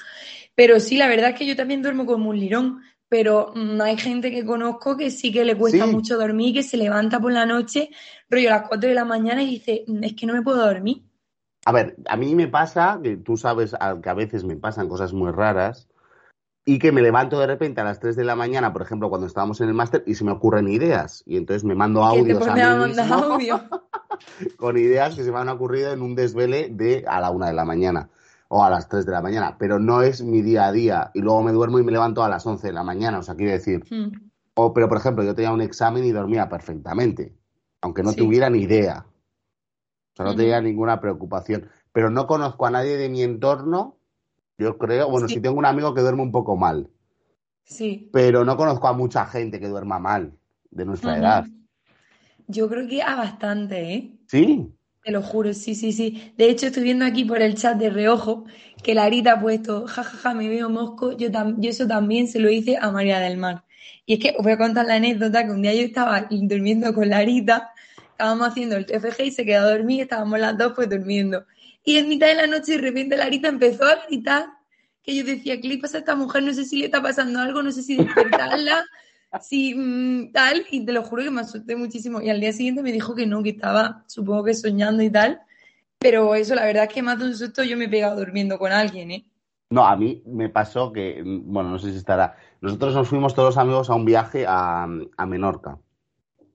Pero 0.57 0.81
sí, 0.81 0.97
la 0.97 1.07
verdad 1.07 1.31
es 1.31 1.39
que 1.39 1.47
yo 1.47 1.55
también 1.55 1.83
duermo 1.83 2.07
como 2.07 2.31
un 2.31 2.41
lirón, 2.41 2.83
pero 3.09 3.53
hay 3.85 3.97
gente 3.99 4.31
que 4.31 4.45
conozco 4.45 4.97
que 4.97 5.11
sí 5.11 5.31
que 5.31 5.45
le 5.45 5.57
cuesta 5.57 5.87
mucho 5.87 6.17
dormir, 6.17 6.55
que 6.55 6.63
se 6.63 6.79
levanta 6.79 7.21
por 7.21 7.31
la 7.31 7.47
noche, 7.47 7.91
rollo 8.31 8.49
a 8.49 8.59
las 8.59 8.69
4 8.69 8.89
de 8.89 8.95
la 8.95 9.05
mañana 9.05 9.43
y 9.43 9.51
dice, 9.51 9.85
mm, 9.87 10.03
es 10.03 10.15
que 10.15 10.27
no 10.27 10.33
me 10.33 10.43
puedo 10.43 10.67
dormir. 10.67 11.03
A 11.67 11.73
ver, 11.73 11.97
a 12.09 12.17
mí 12.17 12.35
me 12.35 12.49
pasa, 12.49 12.99
que 13.03 13.19
tú 13.19 13.37
sabes 13.37 13.75
que 14.03 14.09
a 14.09 14.15
veces 14.15 14.45
me 14.45 14.57
pasan 14.57 14.89
cosas 14.89 15.13
muy 15.13 15.31
raras, 15.31 15.89
y 16.69 16.81
que 16.81 16.91
me 16.91 17.03
levanto 17.03 17.39
de 17.39 17.47
repente 17.47 17.81
a 17.81 17.85
las 17.85 18.01
3 18.01 18.17
de 18.17 18.25
la 18.25 18.35
mañana, 18.35 18.73
por 18.73 18.83
ejemplo, 18.83 19.09
cuando 19.09 19.27
estábamos 19.27 19.61
en 19.61 19.69
el 19.69 19.75
máster, 19.75 20.03
y 20.07 20.15
se 20.15 20.25
me 20.25 20.33
ocurren 20.33 20.69
ideas. 20.69 21.23
Y 21.27 21.37
entonces 21.37 21.65
me 21.65 21.75
mando 21.75 22.03
audios 22.03 22.45
a, 22.47 22.55
mí 22.55 22.89
mismo, 22.89 23.15
audio? 23.15 23.61
con 24.57 24.77
ideas 24.79 25.15
que 25.15 25.23
se 25.23 25.31
me 25.31 25.39
han 25.39 25.49
ocurrido 25.49 25.93
en 25.93 26.03
un 26.03 26.15
desvele 26.17 26.69
de 26.71 27.05
a 27.07 27.21
la 27.21 27.31
1 27.31 27.47
de 27.47 27.53
la 27.53 27.65
mañana 27.65 28.09
o 28.49 28.65
a 28.65 28.71
las 28.71 28.89
3 28.89 29.07
de 29.07 29.13
la 29.13 29.23
mañana, 29.23 29.57
pero 29.59 29.79
no 29.79 30.03
es 30.03 30.23
mi 30.23 30.43
día 30.43 30.67
a 30.67 30.73
día 30.73 31.11
y 31.15 31.21
luego 31.21 31.43
me 31.43 31.53
duermo 31.53 31.79
y 31.79 31.83
me 31.83 31.93
levanto 31.93 32.23
a 32.23 32.29
las 32.29 32.47
11 32.47 32.67
de 32.67 32.73
la 32.73 32.85
mañana, 32.85 33.19
o 33.19 33.23
sea, 33.23 33.35
quiero 33.35 33.53
decir, 33.53 33.85
hmm. 33.91 34.31
o, 34.55 34.73
pero 34.73 34.89
por 34.89 34.99
ejemplo, 34.99 35.25
yo 35.25 35.35
tenía 35.35 35.53
un 35.53 35.61
examen 35.61 36.05
y 36.05 36.13
dormía 36.13 36.49
perfectamente, 36.49 37.35
aunque 37.81 38.03
no 38.03 38.13
tuviera 38.13 38.49
ni 38.51 38.61
idea, 38.61 39.07
o 39.09 40.17
sea, 40.17 40.27
no 40.27 40.37
tenía 40.37 40.61
ninguna 40.61 41.01
preocupación, 41.01 41.69
pero 41.93 42.11
no 42.11 42.27
conozco 42.27 42.67
a 42.67 42.71
nadie 42.71 42.97
de 42.97 43.09
mi 43.09 43.23
entorno, 43.23 43.97
yo 44.59 44.79
creo, 44.79 45.11
bueno, 45.11 45.29
sí, 45.29 45.41
tengo 45.41 45.59
un 45.59 45.67
amigo 45.67 45.93
que 45.95 46.01
duerme 46.01 46.23
un 46.23 46.33
poco 46.33 46.57
mal, 46.57 46.89
sí. 47.65 48.09
pero 48.13 48.45
no 48.45 48.57
conozco 48.57 48.89
a 48.89 48.93
mucha 48.93 49.27
gente 49.27 49.59
que 49.61 49.69
duerma 49.69 49.99
mal 49.99 50.33
de 50.71 50.85
nuestra 50.85 51.19
edad. 51.19 51.47
Yo 52.49 52.69
creo 52.69 52.87
que 52.87 53.03
a 53.03 53.17
bastante, 53.17 53.95
¿eh? 53.95 54.19
Sí. 54.29 54.76
Te 55.07 55.13
lo 55.13 55.23
juro, 55.23 55.55
sí, 55.55 55.77
sí, 55.77 55.93
sí. 55.93 56.33
De 56.37 56.51
hecho, 56.51 56.67
estoy 56.67 56.83
viendo 56.83 57.05
aquí 57.05 57.25
por 57.25 57.41
el 57.41 57.55
chat 57.55 57.79
de 57.79 57.91
reojo 57.91 58.45
que 58.83 58.93
Larita 58.93 59.35
ha 59.35 59.41
puesto, 59.41 59.87
jajaja, 59.87 60.17
ja, 60.17 60.31
ja, 60.31 60.35
me 60.35 60.49
veo 60.49 60.69
mosco. 60.69 61.17
Yo, 61.17 61.29
yo 61.31 61.71
eso 61.71 61.87
también 61.87 62.27
se 62.27 62.41
lo 62.41 62.51
hice 62.51 62.77
a 62.77 62.91
María 62.91 63.21
del 63.21 63.37
Mar. 63.37 63.63
Y 64.05 64.15
es 64.15 64.19
que 64.19 64.35
os 64.37 64.43
voy 64.43 64.51
a 64.55 64.59
contar 64.59 64.85
la 64.85 64.95
anécdota 64.95 65.45
que 65.45 65.53
un 65.53 65.63
día 65.63 65.73
yo 65.75 65.83
estaba 65.83 66.27
durmiendo 66.29 66.93
con 66.93 67.09
Larita, 67.09 67.71
estábamos 68.11 68.49
haciendo 68.49 68.75
el 68.75 68.85
TFG 68.85 69.21
y 69.27 69.31
se 69.31 69.45
quedó 69.45 69.71
dormida, 69.71 70.03
estábamos 70.03 70.41
las 70.41 70.59
dos 70.59 70.73
pues 70.75 70.91
durmiendo. 70.91 71.47
Y 71.85 71.99
en 71.99 72.09
mitad 72.09 72.27
de 72.27 72.35
la 72.35 72.49
noche 72.49 72.73
de 72.73 72.79
repente 72.79 73.17
Larita 73.17 73.47
empezó 73.47 73.85
a 73.85 74.07
gritar 74.09 74.47
que 75.05 75.15
yo 75.15 75.23
decía, 75.23 75.61
¿qué 75.61 75.69
le 75.69 75.79
pasa 75.79 75.99
a 75.99 76.01
esta 76.01 76.17
mujer? 76.17 76.43
No 76.43 76.53
sé 76.53 76.65
si 76.65 76.79
le 76.79 76.87
está 76.87 77.01
pasando 77.01 77.39
algo, 77.39 77.63
no 77.63 77.71
sé 77.71 77.85
si 77.85 77.97
despertarla. 77.97 78.85
Sí, 79.41 79.75
mm, 79.75 80.33
tal, 80.33 80.67
y 80.71 80.85
te 80.85 80.93
lo 80.93 81.03
juro 81.03 81.23
que 81.23 81.31
me 81.31 81.41
asusté 81.41 81.77
muchísimo. 81.77 82.21
Y 82.21 82.31
al 82.31 82.41
día 82.41 82.53
siguiente 82.53 82.83
me 82.83 82.93
dijo 82.93 83.15
que 83.15 83.27
no, 83.27 83.43
que 83.43 83.51
estaba, 83.51 84.05
supongo 84.07 84.45
que 84.45 84.55
soñando 84.55 85.03
y 85.03 85.11
tal. 85.11 85.41
Pero 85.99 86.35
eso, 86.35 86.55
la 86.55 86.65
verdad 86.65 86.85
es 86.85 86.93
que 86.93 87.03
más 87.03 87.19
de 87.19 87.27
un 87.27 87.37
susto 87.37 87.63
yo 87.65 87.77
me 87.77 87.87
he 87.87 87.89
pegado 87.89 88.17
durmiendo 88.17 88.59
con 88.59 88.73
alguien, 88.73 89.11
¿eh? 89.11 89.27
No, 89.71 89.87
a 89.87 89.97
mí 89.97 90.23
me 90.27 90.49
pasó 90.49 90.93
que, 90.93 91.23
bueno, 91.25 91.71
no 91.71 91.79
sé 91.79 91.91
si 91.91 91.97
estará. 91.97 92.37
Nosotros 92.61 92.95
nos 92.95 93.09
fuimos 93.09 93.35
todos 93.35 93.55
los 93.55 93.59
amigos 93.59 93.91
a 93.91 93.95
un 93.95 94.05
viaje 94.05 94.47
a, 94.47 94.85
a 94.85 95.27
Menorca. 95.27 95.79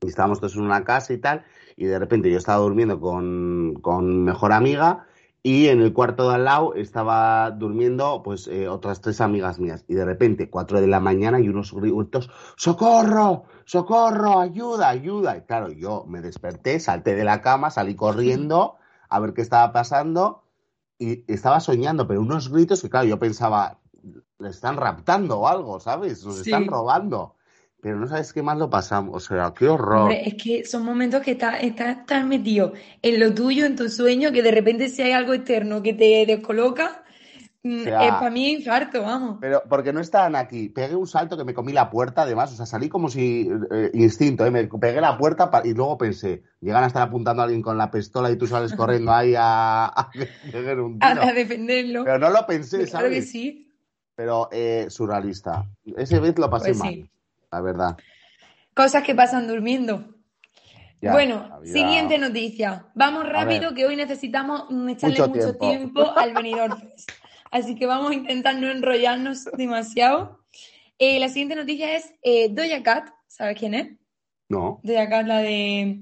Y 0.02 0.08
estábamos 0.08 0.40
todos 0.40 0.56
en 0.56 0.62
una 0.62 0.84
casa 0.84 1.12
y 1.14 1.18
tal. 1.18 1.44
Y 1.76 1.86
de 1.86 2.00
repente 2.00 2.32
yo 2.32 2.38
estaba 2.38 2.62
durmiendo 2.62 3.00
con, 3.02 3.74
con 3.82 4.24
mejor 4.24 4.54
amiga 4.54 5.08
y 5.44 5.68
en 5.68 5.82
el 5.82 5.94
cuarto 5.94 6.30
de 6.30 6.36
al 6.36 6.46
lado 6.46 6.76
estaba 6.76 7.50
durmiendo 7.52 8.22
pues 8.24 8.48
eh, 8.48 8.68
otras 8.68 9.02
tres 9.02 9.22
amigas 9.22 9.60
mías. 9.60 9.84
Y 9.88 9.96
de 9.96 10.06
repente, 10.06 10.50
cuatro 10.50 10.80
de 10.80 10.88
la 10.88 11.00
mañana 11.00 11.40
y 11.40 11.50
unos 11.50 11.74
gritos, 11.74 12.30
¡socorro! 12.58 13.46
¡socorro! 13.66 14.40
¡ayuda! 14.40 14.90
¡ayuda! 14.90 15.38
Y 15.38 15.42
claro, 15.42 15.70
yo 15.70 16.06
me 16.08 16.22
desperté, 16.22 16.80
salté 16.80 17.16
de 17.16 17.24
la 17.24 17.42
cama, 17.42 17.72
salí 17.72 17.96
corriendo 17.96 18.76
a 19.10 19.20
ver 19.20 19.34
qué 19.34 19.42
estaba 19.42 19.74
pasando 19.74 20.44
y 21.00 21.26
estaba 21.32 21.60
soñando, 21.60 22.08
pero 22.08 22.22
unos 22.22 22.50
gritos 22.50 22.82
que 22.82 22.90
claro, 22.90 23.08
yo 23.08 23.18
pensaba, 23.18 23.80
le 24.38 24.50
están 24.50 24.78
raptando 24.78 25.40
o 25.40 25.48
algo, 25.48 25.80
¿sabes? 25.80 26.24
Nos 26.24 26.40
están 26.40 26.68
robando 26.68 27.36
pero 27.82 27.98
no 28.00 28.08
sabes 28.08 28.32
qué 28.34 28.42
más 28.44 28.58
lo 28.58 28.70
pasamos. 28.70 29.16
O 29.16 29.20
sea, 29.20 29.54
qué 29.58 29.68
horror. 29.68 30.02
Hombre, 30.04 30.22
es 30.28 30.36
que 30.36 30.66
son 30.66 30.84
momentos 30.86 31.22
que 31.22 31.32
estás 31.32 31.64
está, 31.64 32.24
metido 32.24 32.74
en 33.02 33.20
lo 33.20 33.34
tuyo, 33.34 33.66
en 33.66 33.76
tu 33.76 33.90
sueño, 33.90 34.32
que 34.32 34.42
de 34.44 34.52
repente 34.52 34.90
si 34.90 35.02
hay 35.02 35.12
algo 35.12 35.34
externo 35.34 35.82
que 35.82 35.94
te 35.94 36.26
descoloca, 36.26 37.04
Mm, 37.64 37.82
O 37.82 37.84
sea- 37.84 38.08
es 38.08 38.14
para 38.14 38.32
mí 38.32 38.54
infarto, 38.54 39.04
vamos. 39.04 39.38
Pero 39.40 39.62
porque 39.70 39.94
no 39.94 40.00
estaban 40.00 40.36
aquí. 40.36 40.70
Pegué 40.70 40.96
un 40.96 41.06
salto 41.06 41.38
que 41.38 41.44
me 41.44 41.54
comí 41.54 41.72
la 41.74 41.92
puerta, 41.92 42.24
además. 42.24 42.52
O 42.52 42.56
sea, 42.56 42.66
salí 42.66 42.90
como 42.90 43.08
si. 43.08 43.48
eh, 43.72 43.92
instinto, 43.94 44.44
¿eh? 44.46 44.50
Me 44.50 44.66
pegué 44.66 45.00
la 45.00 45.16
puerta 45.16 45.52
y 45.64 45.76
luego 45.76 45.96
pensé, 45.96 46.42
llegan 46.60 46.84
a 46.84 46.88
estar 46.88 47.04
apuntando 47.04 47.44
a 47.44 47.46
alguien 47.46 47.62
con 47.62 47.78
la 47.78 47.92
pistola 47.92 48.32
y 48.32 48.36
tú 48.36 48.48
sales 48.48 48.74
corriendo 48.74 49.12
ahí 49.12 49.36
a, 49.38 49.86
a 49.86 50.10
pegar 50.52 50.80
un 50.80 50.98
A, 51.02 51.12
tiro. 51.12 51.22
a 51.24 51.34
defenderlo. 51.34 52.04
Pero 52.04 52.18
no 52.18 52.30
lo 52.32 52.48
pensé, 52.48 52.88
claro 52.88 53.10
que 53.10 53.14
¿sabes? 53.22 53.30
sí. 53.32 53.72
Pero 54.16 54.50
eh, 54.52 54.88
surrealista. 54.90 55.64
Ese 55.98 56.20
vez 56.20 56.40
lo 56.40 56.50
pasé 56.50 56.70
Pues 56.70 56.78
mal, 56.80 56.94
sí. 56.96 57.10
La 57.52 57.62
verdad. 57.62 57.98
Cosas 58.74 59.04
que 59.04 59.14
pasan 59.16 59.48
durmiendo. 59.48 60.16
Ya, 61.02 61.14
bueno, 61.14 61.50
había- 61.52 61.74
siguiente 61.74 62.18
noticia. 62.18 62.86
Vamos 62.96 63.28
rápido 63.28 63.74
que 63.74 63.86
hoy 63.86 63.96
necesitamos 63.96 64.66
echarle 64.90 65.18
Mucho 65.20 65.28
mucho, 65.30 65.56
tiempo. 65.58 65.68
tiempo. 65.70 66.14
al 66.18 66.34
Benidorm 66.34 66.80
Fest. 66.80 67.12
Así 67.50 67.76
que 67.76 67.86
vamos 67.86 68.12
a 68.12 68.14
intentar 68.14 68.56
no 68.56 68.70
enrollarnos 68.70 69.46
demasiado. 69.58 70.40
Eh, 71.00 71.20
la 71.20 71.28
siguiente 71.28 71.56
noticia 71.56 71.96
es 71.96 72.14
eh, 72.22 72.50
Doja 72.50 72.84
Cat. 72.84 73.10
¿Sabes 73.28 73.58
quién 73.58 73.74
es? 73.74 73.90
No. 74.48 74.80
Doja 74.84 75.10
Cat, 75.10 75.26
la 75.28 75.40
de... 75.40 76.02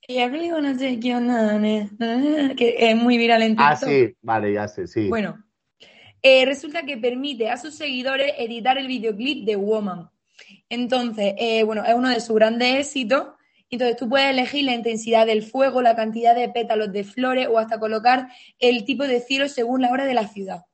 Que 0.00 0.24
es 2.90 2.96
muy 2.96 3.18
viral 3.18 3.42
en 3.42 3.50
TikTok. 3.50 3.66
Ah, 3.68 3.76
sí, 3.76 4.16
vale, 4.22 4.52
ya 4.54 4.66
sé, 4.66 4.86
sí. 4.86 5.06
Bueno, 5.08 5.44
eh, 6.22 6.46
resulta 6.46 6.82
que 6.84 6.96
permite 6.96 7.50
a 7.50 7.58
sus 7.58 7.74
seguidores 7.74 8.32
editar 8.38 8.78
el 8.78 8.86
videoclip 8.86 9.44
de 9.44 9.56
Woman. 9.56 10.08
Entonces, 10.68 11.34
eh, 11.38 11.62
bueno, 11.62 11.84
es 11.84 11.94
uno 11.94 12.08
de 12.08 12.20
sus 12.20 12.36
grandes 12.36 12.76
éxitos. 12.76 13.28
Entonces, 13.70 13.96
tú 13.96 14.08
puedes 14.08 14.30
elegir 14.30 14.64
la 14.64 14.74
intensidad 14.74 15.26
del 15.26 15.42
fuego, 15.42 15.82
la 15.82 15.94
cantidad 15.94 16.34
de 16.34 16.48
pétalos 16.48 16.92
de 16.92 17.04
flores 17.04 17.48
o 17.50 17.58
hasta 17.58 17.78
colocar 17.78 18.28
el 18.58 18.84
tipo 18.84 19.04
de 19.04 19.20
cielo 19.20 19.48
según 19.48 19.82
la 19.82 19.90
hora 19.90 20.06
de 20.06 20.14
la 20.14 20.26
ciudad. 20.26 20.64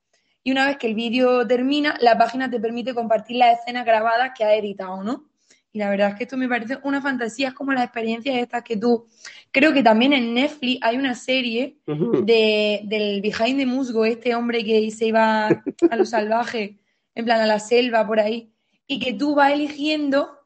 Y 0.43 0.53
una 0.53 0.67
vez 0.67 0.77
que 0.77 0.87
el 0.87 0.95
vídeo 0.95 1.47
termina, 1.47 1.97
la 2.01 2.19
página 2.19 2.51
te 2.51 2.61
permite 2.61 2.95
compartir 2.95 3.39
las 3.39 3.61
escenas 3.61 3.85
grabadas 3.85 4.33
que 4.37 4.45
has 4.45 4.53
editado, 4.53 5.03
¿no? 5.03 5.25
Y 5.73 5.79
la 5.79 5.91
verdad 5.91 6.11
es 6.11 6.15
que 6.15 6.23
esto 6.23 6.37
me 6.37 6.49
parece 6.49 6.79
una 6.85 7.03
fantasía, 7.03 7.49
es 7.49 7.55
como 7.55 7.73
las 7.73 7.83
experiencias 7.83 8.37
estas 8.37 8.63
que 8.63 8.77
tú... 8.77 9.09
Creo 9.51 9.73
que 9.73 9.83
también 9.83 10.13
en 10.13 10.33
Netflix 10.33 10.79
hay 10.83 10.97
una 10.97 11.17
serie 11.17 11.79
de, 11.87 12.83
del 12.85 13.21
Behind 13.21 13.59
the 13.59 13.67
Musgo, 13.67 14.05
este 14.05 14.37
hombre 14.37 14.65
que 14.65 14.89
se 14.93 15.07
iba 15.07 15.49
a 15.49 15.97
lo 15.97 16.05
salvaje, 16.05 16.79
en 17.17 17.25
plan 17.25 17.41
a 17.41 17.47
la 17.47 17.59
selva 17.59 18.07
por 18.07 18.21
ahí, 18.21 18.54
y 18.87 18.99
que 18.99 19.13
tú 19.13 19.35
vas 19.35 19.53
eligiendo 19.53 20.39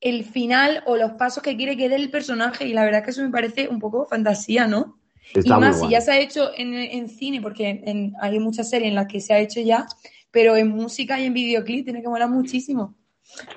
el 0.00 0.24
final 0.24 0.82
o 0.86 0.96
los 0.96 1.12
pasos 1.12 1.42
que 1.42 1.56
quiere 1.56 1.76
que 1.76 1.88
dé 1.88 1.96
el 1.96 2.10
personaje, 2.10 2.66
y 2.66 2.72
la 2.74 2.84
verdad 2.84 3.00
es 3.00 3.04
que 3.04 3.10
eso 3.12 3.22
me 3.22 3.30
parece 3.30 3.68
un 3.68 3.78
poco 3.78 4.06
fantasía, 4.06 4.66
¿no? 4.66 4.98
Está 5.34 5.56
y 5.56 5.60
más 5.60 5.80
si 5.80 5.88
ya 5.90 6.00
se 6.00 6.12
ha 6.12 6.18
hecho 6.18 6.50
en, 6.56 6.74
en 6.74 7.08
cine, 7.08 7.40
porque 7.40 7.82
en- 7.84 8.12
hay 8.20 8.38
muchas 8.38 8.68
series 8.68 8.88
en 8.90 8.94
las 8.96 9.06
que 9.06 9.20
se 9.20 9.32
ha 9.32 9.38
hecho 9.38 9.60
ya, 9.60 9.86
pero 10.30 10.56
en 10.56 10.68
música 10.68 11.18
y 11.20 11.24
en 11.24 11.34
videoclip 11.34 11.84
tiene 11.84 12.02
que 12.02 12.08
molar 12.08 12.28
muchísimo. 12.28 12.94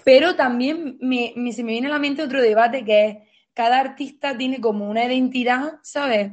Pero 0.05 0.35
también 0.35 0.97
me, 1.01 1.33
me- 1.35 1.51
se 1.51 1.63
me 1.63 1.73
viene 1.73 1.87
a 1.87 1.91
la 1.91 1.99
mente 1.99 2.21
otro 2.23 2.41
debate 2.41 2.85
que 2.85 3.05
es, 3.07 3.17
cada 3.53 3.79
artista 3.79 4.37
tiene 4.37 4.61
como 4.61 4.89
una 4.89 5.03
identidad, 5.03 5.79
¿sabes? 5.83 6.31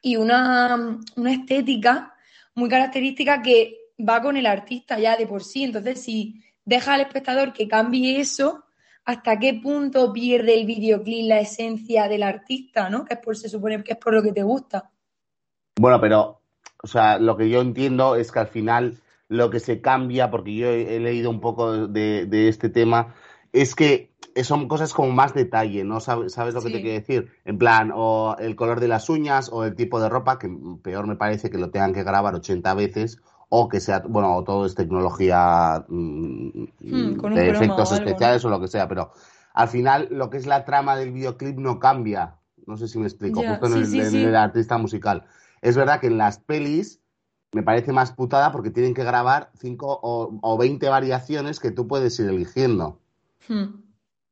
Y 0.00 0.16
una, 0.16 0.98
una 1.16 1.32
estética 1.32 2.14
muy 2.54 2.68
característica 2.70 3.42
que 3.42 3.76
va 3.98 4.22
con 4.22 4.36
el 4.36 4.46
artista 4.46 4.98
ya 4.98 5.16
de 5.16 5.26
por 5.26 5.42
sí. 5.42 5.64
Entonces, 5.64 6.00
si 6.02 6.40
deja 6.66 6.94
al 6.94 7.00
espectador 7.00 7.54
que 7.54 7.66
cambie 7.66 8.20
eso, 8.20 8.64
¿hasta 9.06 9.38
qué 9.38 9.54
punto 9.54 10.12
pierde 10.12 10.60
el 10.60 10.66
videoclip 10.66 11.28
la 11.28 11.40
esencia 11.40 12.08
del 12.08 12.22
artista, 12.22 12.90
¿no? 12.90 13.06
Que 13.06 13.14
es 13.14 13.20
por, 13.20 13.36
se 13.36 13.48
supone 13.48 13.82
que 13.82 13.92
es 13.92 13.98
por 13.98 14.12
lo 14.12 14.22
que 14.22 14.32
te 14.32 14.42
gusta. 14.42 14.90
Bueno, 15.80 15.98
pero, 16.00 16.42
o 16.82 16.86
sea, 16.86 17.18
lo 17.18 17.36
que 17.36 17.48
yo 17.48 17.62
entiendo 17.62 18.16
es 18.16 18.30
que 18.30 18.40
al 18.40 18.48
final 18.48 18.98
lo 19.28 19.48
que 19.48 19.60
se 19.60 19.80
cambia, 19.80 20.30
porque 20.30 20.54
yo 20.54 20.68
he, 20.68 21.00
leído 21.00 21.30
un 21.30 21.40
poco 21.40 21.88
de, 21.88 22.26
de 22.26 22.48
este 22.48 22.68
tema, 22.68 23.14
es 23.52 23.74
que 23.74 24.10
son 24.44 24.68
cosas 24.68 24.92
como 24.92 25.10
más 25.12 25.34
detalle, 25.34 25.84
¿no? 25.84 26.00
¿Sabes, 26.00 26.32
sabes 26.32 26.54
lo 26.54 26.60
que 26.60 26.70
te 26.70 26.82
quiero 26.82 27.00
decir? 27.00 27.30
En 27.44 27.58
plan, 27.58 27.90
o 27.94 28.36
el 28.38 28.56
color 28.56 28.80
de 28.80 28.88
las 28.88 29.08
uñas, 29.08 29.50
o 29.52 29.64
el 29.64 29.74
tipo 29.74 30.00
de 30.00 30.08
ropa, 30.08 30.38
que 30.38 30.50
peor 30.82 31.06
me 31.06 31.16
parece 31.16 31.48
que 31.48 31.58
lo 31.58 31.70
tengan 31.70 31.94
que 31.94 32.02
grabar 32.02 32.34
80 32.34 32.74
veces, 32.74 33.18
o 33.48 33.68
que 33.68 33.80
sea, 33.80 34.02
bueno, 34.06 34.36
o 34.36 34.44
todo 34.44 34.66
es 34.66 34.74
tecnología 34.74 35.84
mm, 35.88 36.66
Hmm, 36.80 37.34
de 37.34 37.50
efectos 37.50 37.92
especiales 37.92 38.44
o 38.44 38.48
lo 38.48 38.60
que 38.60 38.68
sea, 38.68 38.88
pero 38.88 39.10
al 39.54 39.68
final 39.68 40.08
lo 40.10 40.30
que 40.30 40.36
es 40.36 40.46
la 40.46 40.64
trama 40.64 40.96
del 40.96 41.12
videoclip 41.12 41.58
no 41.58 41.78
cambia. 41.78 42.36
No 42.66 42.76
sé 42.76 42.88
si 42.88 42.98
me 42.98 43.06
explico, 43.06 43.42
justo 43.42 43.66
en 43.66 43.74
el, 43.74 43.86
sí, 43.86 44.00
en 44.00 44.10
sí. 44.10 44.24
el 44.24 44.36
artista 44.36 44.76
musical. 44.78 45.24
Es 45.62 45.76
verdad 45.76 46.00
que 46.00 46.08
en 46.08 46.18
las 46.18 46.38
pelis 46.38 47.00
me 47.52 47.62
parece 47.62 47.92
más 47.92 48.12
putada 48.12 48.52
porque 48.52 48.70
tienen 48.70 48.94
que 48.94 49.04
grabar 49.04 49.50
5 49.60 50.00
o, 50.02 50.38
o 50.42 50.58
20 50.58 50.88
variaciones 50.88 51.60
que 51.60 51.70
tú 51.70 51.86
puedes 51.86 52.18
ir 52.18 52.28
eligiendo. 52.28 52.98
Hmm. 53.48 53.86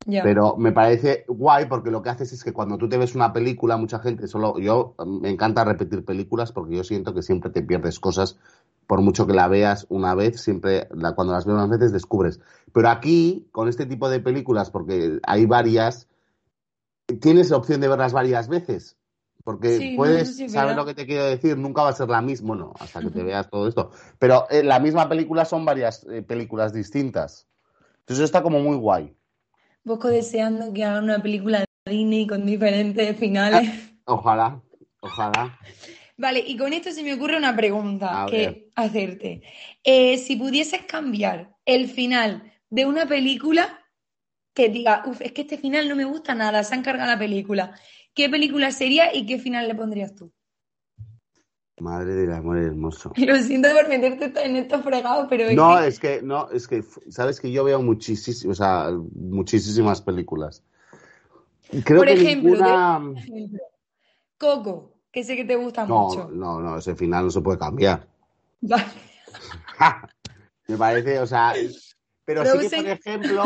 Pero 0.06 0.56
me 0.56 0.72
parece 0.72 1.24
guay 1.28 1.66
porque 1.66 1.90
lo 1.90 2.02
que 2.02 2.10
haces 2.10 2.32
es 2.32 2.44
que 2.44 2.52
cuando 2.52 2.76
tú 2.76 2.88
te 2.88 2.98
ves 2.98 3.14
una 3.14 3.32
película, 3.32 3.76
mucha 3.76 4.00
gente 4.00 4.28
solo. 4.28 4.58
Yo 4.58 4.94
me 5.06 5.30
encanta 5.30 5.64
repetir 5.64 6.04
películas 6.04 6.52
porque 6.52 6.76
yo 6.76 6.84
siento 6.84 7.14
que 7.14 7.22
siempre 7.22 7.50
te 7.50 7.62
pierdes 7.62 7.98
cosas. 8.00 8.38
Por 8.86 9.00
mucho 9.00 9.26
que 9.26 9.32
la 9.32 9.48
veas 9.48 9.86
una 9.88 10.14
vez, 10.14 10.40
siempre 10.40 10.88
la- 10.94 11.14
cuando 11.14 11.32
las 11.32 11.44
ves 11.46 11.54
unas 11.54 11.70
veces 11.70 11.92
descubres. 11.92 12.40
Pero 12.72 12.88
aquí, 12.90 13.48
con 13.52 13.68
este 13.68 13.86
tipo 13.86 14.08
de 14.08 14.20
películas, 14.20 14.70
porque 14.70 15.18
hay 15.22 15.46
varias, 15.46 16.08
tienes 17.20 17.50
la 17.50 17.56
opción 17.56 17.80
de 17.80 17.88
verlas 17.88 18.12
varias 18.12 18.48
veces. 18.48 18.96
Porque 19.42 19.78
Sí, 19.78 19.90
no, 19.90 19.96
puedes, 19.96 20.36
sí 20.36 20.44
es 20.44 20.52
¿sabes 20.52 20.68
verdad. 20.68 20.76
lo 20.82 20.86
que 20.86 20.94
te 20.94 21.06
quiero 21.06 21.24
decir? 21.24 21.58
Nunca 21.58 21.82
va 21.82 21.90
a 21.90 21.92
ser 21.92 22.08
la 22.08 22.22
misma, 22.22 22.48
bueno, 22.48 22.72
hasta 22.80 23.00
que 23.02 23.10
te 23.10 23.22
veas 23.22 23.50
todo 23.50 23.68
esto. 23.68 23.90
Pero 24.18 24.46
eh, 24.50 24.62
la 24.62 24.78
misma 24.80 25.08
película 25.08 25.44
son 25.44 25.64
varias 25.66 26.06
eh, 26.10 26.22
películas 26.22 26.72
distintas. 26.72 27.46
Entonces 28.00 28.24
está 28.24 28.42
como 28.42 28.60
muy 28.60 28.76
guay. 28.76 29.14
Bosco 29.84 30.08
deseando 30.08 30.72
que 30.72 30.82
hagan 30.84 31.04
una 31.04 31.22
película 31.22 31.60
de 31.60 31.92
Disney 31.92 32.26
con 32.26 32.46
diferentes 32.46 33.16
finales. 33.18 33.68
Ojalá, 34.06 34.60
ojalá. 35.00 35.58
Vale, 36.16 36.44
y 36.46 36.56
con 36.56 36.72
esto 36.72 36.92
se 36.92 37.02
me 37.02 37.14
ocurre 37.14 37.36
una 37.36 37.56
pregunta 37.56 38.24
que 38.28 38.70
hacerte. 38.76 39.42
Eh, 39.82 40.16
si 40.18 40.36
pudieses 40.36 40.82
cambiar 40.82 41.56
el 41.64 41.88
final 41.88 42.52
de 42.70 42.86
una 42.86 43.06
película 43.06 43.80
que 44.54 44.68
diga, 44.68 45.02
uff, 45.06 45.20
es 45.20 45.32
que 45.32 45.42
este 45.42 45.58
final 45.58 45.88
no 45.88 45.96
me 45.96 46.04
gusta 46.04 46.34
nada, 46.34 46.62
se 46.62 46.74
han 46.74 46.82
cargado 46.82 47.10
la 47.10 47.18
película, 47.18 47.74
¿qué 48.14 48.28
película 48.28 48.70
sería 48.70 49.14
y 49.14 49.26
qué 49.26 49.38
final 49.38 49.66
le 49.66 49.74
pondrías 49.74 50.14
tú? 50.14 50.32
Madre 51.80 52.14
del 52.14 52.32
amor 52.32 52.58
hermoso. 52.58 53.12
Lo 53.16 53.36
siento 53.36 53.68
por 53.72 53.88
meterte 53.88 54.32
en 54.44 54.54
estos 54.56 54.82
fregados, 54.84 55.26
pero 55.28 55.44
es 55.44 55.56
No, 55.56 55.80
que- 55.80 55.88
es 55.88 55.98
que, 55.98 56.22
no, 56.22 56.48
es 56.50 56.68
que, 56.68 56.84
sabes 57.10 57.40
que 57.40 57.50
yo 57.50 57.64
veo 57.64 57.82
muchísimas, 57.82 58.44
o 58.44 58.54
sea, 58.54 58.90
muchísimas 59.16 60.00
películas. 60.00 60.62
Creo 61.84 61.98
Por 61.98 62.06
que 62.06 62.14
ejemplo, 62.14 62.50
ninguna... 62.52 62.98
por 63.12 63.18
ejemplo, 63.18 63.60
Coco, 64.38 64.93
que 65.14 65.24
sé 65.24 65.36
que 65.36 65.44
te 65.44 65.56
gusta 65.56 65.86
No, 65.86 66.08
mucho. 66.08 66.28
no, 66.32 66.60
no, 66.60 66.76
ese 66.78 66.94
final 66.96 67.24
no 67.26 67.30
se 67.30 67.40
puede 67.40 67.58
cambiar. 67.58 68.06
Vale. 68.60 68.84
Me 70.68 70.76
parece, 70.76 71.18
o 71.20 71.26
sea, 71.26 71.54
pero 72.24 72.44
sí 72.44 72.58
que, 72.68 72.76
por 72.76 72.86
ejemplo, 72.86 73.42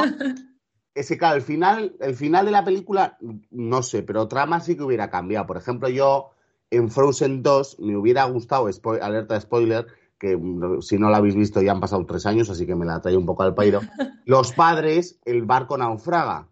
es 0.94 1.08
que 1.08 1.18
claro, 1.18 1.36
el 1.36 1.42
final, 1.42 1.96
el 2.00 2.14
final 2.14 2.46
de 2.46 2.52
la 2.52 2.64
película, 2.64 3.18
no 3.50 3.82
sé, 3.82 4.02
pero 4.02 4.28
trama 4.28 4.60
sí 4.60 4.76
que 4.76 4.82
hubiera 4.84 5.10
cambiado. 5.10 5.46
Por 5.46 5.56
ejemplo, 5.56 5.88
yo 5.88 6.30
en 6.70 6.90
Frozen 6.90 7.42
2 7.42 7.78
me 7.80 7.96
hubiera 7.96 8.24
gustado, 8.24 8.68
spo- 8.68 9.00
alerta 9.00 9.40
spoiler, 9.40 9.86
que 10.18 10.38
si 10.80 10.98
no 10.98 11.10
la 11.10 11.18
habéis 11.18 11.34
visto 11.34 11.60
ya 11.62 11.72
han 11.72 11.80
pasado 11.80 12.04
tres 12.06 12.24
años, 12.26 12.50
así 12.50 12.66
que 12.66 12.74
me 12.74 12.86
la 12.86 13.00
traigo 13.00 13.20
un 13.20 13.26
poco 13.26 13.42
al 13.42 13.54
pairo. 13.54 13.80
Los 14.24 14.52
padres, 14.52 15.18
el 15.24 15.42
barco 15.44 15.76
naufraga. 15.78 16.48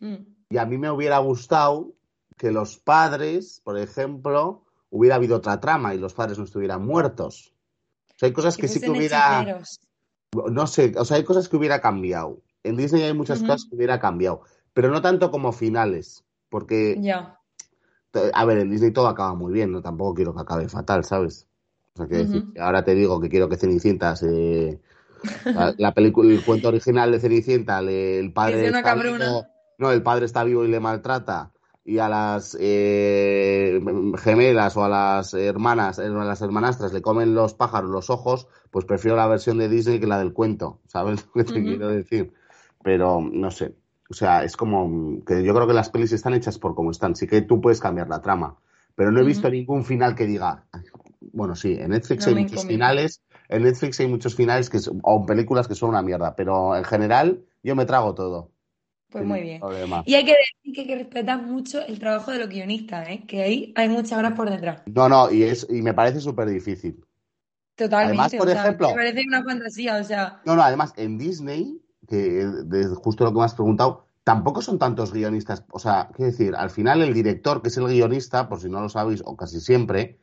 Mm. 0.00 0.14
Y 0.50 0.56
a 0.58 0.64
mí 0.66 0.78
me 0.78 0.90
hubiera 0.90 1.18
gustado 1.18 1.92
que 2.40 2.50
los 2.50 2.78
padres, 2.78 3.60
por 3.62 3.76
ejemplo, 3.76 4.64
hubiera 4.88 5.16
habido 5.16 5.36
otra 5.36 5.60
trama 5.60 5.94
y 5.94 5.98
los 5.98 6.14
padres 6.14 6.38
no 6.38 6.44
estuvieran 6.44 6.82
muertos. 6.82 7.52
O 8.08 8.14
sea, 8.16 8.28
hay 8.28 8.32
cosas 8.32 8.56
que, 8.56 8.66
sí 8.66 8.80
que 8.80 8.88
hubiera, 8.88 9.42
hechiceros. 9.42 9.80
no 10.50 10.66
sé, 10.66 10.94
o 10.96 11.04
sea, 11.04 11.18
hay 11.18 11.24
cosas 11.24 11.50
que 11.50 11.58
hubiera 11.58 11.82
cambiado. 11.82 12.40
En 12.62 12.78
Disney 12.78 13.02
hay 13.02 13.12
muchas 13.12 13.40
cosas 13.40 13.66
que 13.68 13.76
hubiera 13.76 14.00
cambiado, 14.00 14.40
pero 14.72 14.90
no 14.90 15.02
tanto 15.02 15.30
como 15.30 15.52
finales, 15.52 16.24
porque, 16.48 16.96
Ya. 16.98 17.38
a 18.32 18.44
ver, 18.46 18.56
en 18.56 18.70
Disney 18.70 18.90
todo 18.90 19.08
acaba 19.08 19.34
muy 19.34 19.52
bien, 19.52 19.70
no 19.70 19.82
tampoco 19.82 20.14
quiero 20.14 20.34
que 20.34 20.40
acabe 20.40 20.66
fatal, 20.70 21.04
¿sabes? 21.04 21.46
O 21.92 21.98
sea, 21.98 22.08
que 22.08 22.42
ahora 22.58 22.82
te 22.82 22.94
digo 22.94 23.20
que 23.20 23.28
quiero 23.28 23.50
que 23.50 23.58
Cenicienta 23.58 24.16
se... 24.16 24.80
La, 25.44 25.74
la 25.76 25.92
película, 25.92 26.32
el 26.32 26.42
cuento 26.42 26.68
original 26.68 27.12
de 27.12 27.20
Cenicienta, 27.20 27.80
el 27.80 28.32
padre 28.32 28.60
sea 28.60 28.70
una 28.70 28.78
está 28.78 28.94
cabrona. 28.94 29.26
vivo, 29.26 29.46
no, 29.76 29.92
el 29.92 30.02
padre 30.02 30.24
está 30.24 30.42
vivo 30.42 30.64
y 30.64 30.68
le 30.68 30.80
maltrata, 30.80 31.52
y 31.84 31.98
a 31.98 32.08
las 32.08 32.56
eh, 32.60 33.80
gemelas 34.18 34.76
o 34.76 34.84
a 34.84 34.88
las 34.88 35.34
hermanas, 35.34 35.98
eh, 35.98 36.06
a 36.06 36.08
las 36.24 36.42
hermanastras 36.42 36.92
le 36.92 37.02
comen 37.02 37.34
los 37.34 37.54
pájaros 37.54 37.90
los 37.90 38.10
ojos, 38.10 38.48
pues 38.70 38.84
prefiero 38.84 39.16
la 39.16 39.26
versión 39.26 39.58
de 39.58 39.68
Disney 39.68 40.00
que 40.00 40.06
la 40.06 40.18
del 40.18 40.32
cuento, 40.32 40.80
¿sabes 40.86 41.26
lo 41.26 41.32
que 41.32 41.44
te 41.44 41.64
quiero 41.64 41.88
decir? 41.88 42.32
Pero 42.82 43.20
no 43.20 43.50
sé, 43.50 43.74
o 44.08 44.14
sea, 44.14 44.44
es 44.44 44.56
como 44.56 45.24
que 45.24 45.42
yo 45.42 45.54
creo 45.54 45.66
que 45.66 45.74
las 45.74 45.90
pelis 45.90 46.12
están 46.12 46.34
hechas 46.34 46.58
por 46.58 46.74
como 46.74 46.90
están, 46.90 47.16
sí 47.16 47.26
que 47.26 47.42
tú 47.42 47.60
puedes 47.60 47.80
cambiar 47.80 48.08
la 48.08 48.20
trama, 48.20 48.56
pero 48.94 49.10
no 49.10 49.20
he 49.20 49.24
visto 49.24 49.50
ningún 49.50 49.84
final 49.84 50.14
que 50.14 50.26
diga, 50.26 50.66
bueno, 51.32 51.54
sí, 51.54 51.74
en 51.78 51.90
Netflix 51.90 52.26
No 52.26 52.30
hay 52.36 52.42
muchos 52.44 52.64
finales 52.66 53.22
en 53.48 53.62
Netflix 53.64 53.98
hay 54.00 54.06
muchos 54.08 54.34
finales 54.36 54.70
que 54.70 54.78
son- 54.78 55.00
o 55.02 55.26
películas 55.26 55.66
que 55.66 55.74
son 55.74 55.90
una 55.90 56.02
mierda, 56.02 56.36
pero 56.36 56.76
en 56.76 56.84
general 56.84 57.44
yo 57.64 57.74
me 57.74 57.84
trago 57.84 58.14
todo. 58.14 58.52
Pues 59.10 59.24
muy 59.24 59.40
bien. 59.40 59.60
problema. 59.60 60.02
Y 60.06 60.14
hay 60.14 60.24
que 60.24 60.32
decir 60.36 60.74
que 60.74 60.80
hay 60.82 60.86
que 60.86 60.96
respetar 60.96 61.42
mucho 61.42 61.84
el 61.84 61.98
trabajo 61.98 62.30
de 62.30 62.38
los 62.38 62.48
guionistas, 62.48 63.08
¿eh? 63.08 63.24
Que 63.26 63.42
ahí 63.42 63.72
hay 63.76 63.88
muchas 63.88 64.12
horas 64.18 64.34
por 64.34 64.48
detrás. 64.48 64.82
No, 64.86 65.08
no, 65.08 65.30
y, 65.30 65.42
es, 65.42 65.66
y 65.68 65.82
me 65.82 65.94
parece 65.94 66.20
súper 66.20 66.48
difícil. 66.48 67.04
Totalmente. 67.74 68.20
Además, 68.20 68.34
por 68.34 68.48
o 68.48 68.50
sea, 68.52 68.62
ejemplo- 68.62 68.88
me 68.90 68.94
parece 68.94 69.24
una 69.26 69.42
fantasía, 69.42 69.96
o 69.96 70.04
sea, 70.04 70.40
No, 70.44 70.54
no, 70.54 70.62
además 70.62 70.92
en 70.96 71.18
Disney, 71.18 71.80
que 72.06 72.16
de 72.46 72.84
justo 72.94 73.24
lo 73.24 73.32
que 73.32 73.38
me 73.38 73.44
has 73.44 73.54
preguntado, 73.54 74.06
tampoco 74.22 74.62
son 74.62 74.78
tantos 74.78 75.12
guionistas. 75.12 75.64
O 75.72 75.78
sea, 75.78 76.10
quiero 76.14 76.30
decir, 76.30 76.54
al 76.54 76.70
final 76.70 77.02
el 77.02 77.14
director, 77.14 77.62
que 77.62 77.68
es 77.68 77.76
el 77.78 77.86
guionista, 77.86 78.48
por 78.48 78.60
si 78.60 78.68
no 78.68 78.80
lo 78.80 78.88
sabéis, 78.88 79.22
o 79.24 79.36
casi 79.36 79.60
siempre, 79.60 80.18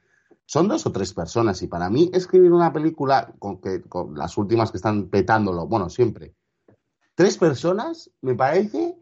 son 0.46 0.68
dos 0.68 0.86
o 0.86 0.92
tres 0.92 1.14
personas. 1.14 1.62
Y 1.62 1.68
para 1.68 1.90
mí, 1.90 2.10
escribir 2.14 2.54
una 2.54 2.72
película 2.72 3.34
con, 3.40 3.60
que, 3.60 3.82
con 3.82 4.16
las 4.16 4.38
últimas 4.38 4.72
que 4.72 4.78
están 4.78 5.10
petándolo, 5.10 5.68
bueno, 5.68 5.90
siempre, 5.90 6.36
tres 7.18 7.36
personas, 7.36 8.12
me 8.22 8.36
parece 8.36 8.96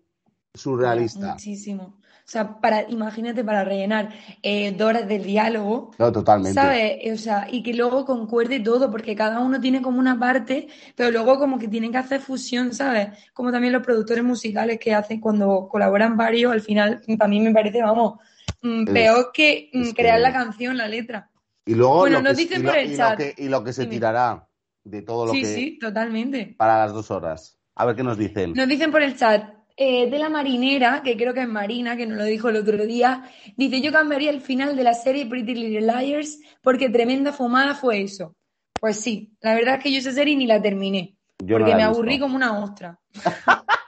surrealista. 0.53 1.33
muchísimo. 1.33 1.97
O 2.03 2.27
sea, 2.27 2.59
para, 2.61 2.89
imagínate 2.89 3.43
para 3.43 3.63
rellenar 3.65 4.09
eh, 4.41 4.71
dos 4.71 4.87
horas 4.87 5.07
del 5.07 5.23
diálogo, 5.23 5.91
No, 5.99 6.11
totalmente. 6.13 6.53
¿sabes? 6.59 7.13
O 7.13 7.21
sea, 7.21 7.47
y 7.51 7.61
que 7.61 7.73
luego 7.73 8.05
concuerde 8.05 8.61
todo, 8.61 8.89
porque 8.89 9.15
cada 9.15 9.41
uno 9.41 9.59
tiene 9.59 9.81
como 9.81 9.99
una 9.99 10.17
parte, 10.17 10.67
pero 10.95 11.11
luego 11.11 11.37
como 11.37 11.59
que 11.59 11.67
tienen 11.67 11.91
que 11.91 11.97
hacer 11.99 12.21
fusión, 12.21 12.73
¿sabes? 12.73 13.09
Como 13.33 13.51
también 13.51 13.73
los 13.73 13.83
productores 13.83 14.23
musicales 14.23 14.79
que 14.79 14.95
hacen 14.95 15.19
cuando 15.19 15.67
colaboran 15.69 16.15
varios, 16.17 16.51
al 16.53 16.61
final 16.61 17.01
también 17.19 17.43
me 17.43 17.51
parece, 17.53 17.81
vamos, 17.83 18.19
mm, 18.61 18.85
peor 18.85 19.31
que 19.33 19.69
mm, 19.73 19.81
es 19.81 19.93
crear 19.93 20.15
que- 20.17 20.21
la 20.23 20.33
canción, 20.33 20.77
la 20.77 20.87
letra. 20.87 21.29
Y 21.65 21.75
luego 21.75 21.97
Bueno, 21.99 22.17
lo 22.19 22.23
nos 22.23 22.37
que, 22.37 22.43
dicen 22.43 22.61
y 22.61 22.63
por 22.63 22.73
lo- 22.73 22.79
el 22.79 22.91
y 22.91 22.97
lo 22.97 23.15
que- 23.17 23.35
y 23.37 23.49
lo 23.49 23.63
que 23.63 23.73
se 23.73 23.81
Dime. 23.83 23.93
tirará 23.95 24.47
de 24.83 25.01
todo 25.01 25.25
lo 25.27 25.33
Sí, 25.33 25.41
que 25.41 25.53
sí, 25.53 25.79
totalmente. 25.79 26.55
para 26.57 26.77
las 26.85 26.93
dos 26.93 27.11
horas. 27.11 27.59
A 27.75 27.85
ver 27.85 27.95
qué 27.95 28.03
nos 28.03 28.17
dicen. 28.17 28.53
Nos 28.53 28.67
dicen 28.67 28.91
por 28.91 29.01
el 29.01 29.17
chat, 29.17 29.53
eh, 29.77 30.09
de 30.09 30.19
la 30.19 30.29
marinera, 30.29 31.01
que 31.03 31.17
creo 31.17 31.33
que 31.33 31.41
es 31.41 31.47
Marina, 31.47 31.97
que 31.97 32.05
nos 32.05 32.17
lo 32.17 32.23
dijo 32.23 32.47
el 32.47 32.55
otro 32.55 32.85
día, 32.85 33.29
dice, 33.57 33.81
yo 33.81 33.91
cambiaría 33.91 34.31
el 34.31 34.39
final 34.39 34.77
de 34.77 34.83
la 34.83 34.93
serie 34.93 35.25
Pretty 35.25 35.53
Little 35.53 35.81
Liars 35.81 36.39
porque 36.61 36.89
tremenda 36.89 37.33
fumada 37.33 37.75
fue 37.75 38.01
eso. 38.01 38.35
Pues 38.79 39.01
sí, 39.01 39.33
la 39.41 39.53
verdad 39.53 39.75
es 39.75 39.83
que 39.83 39.91
yo 39.91 39.99
esa 39.99 40.13
serie 40.13 40.35
ni 40.37 40.47
la 40.47 40.61
terminé, 40.61 41.17
Yo 41.39 41.59
no 41.59 41.65
porque 41.65 41.71
la 41.71 41.77
me 41.77 41.83
aburrí 41.83 42.19
como 42.19 42.37
una 42.37 42.57
ostra. 42.59 42.99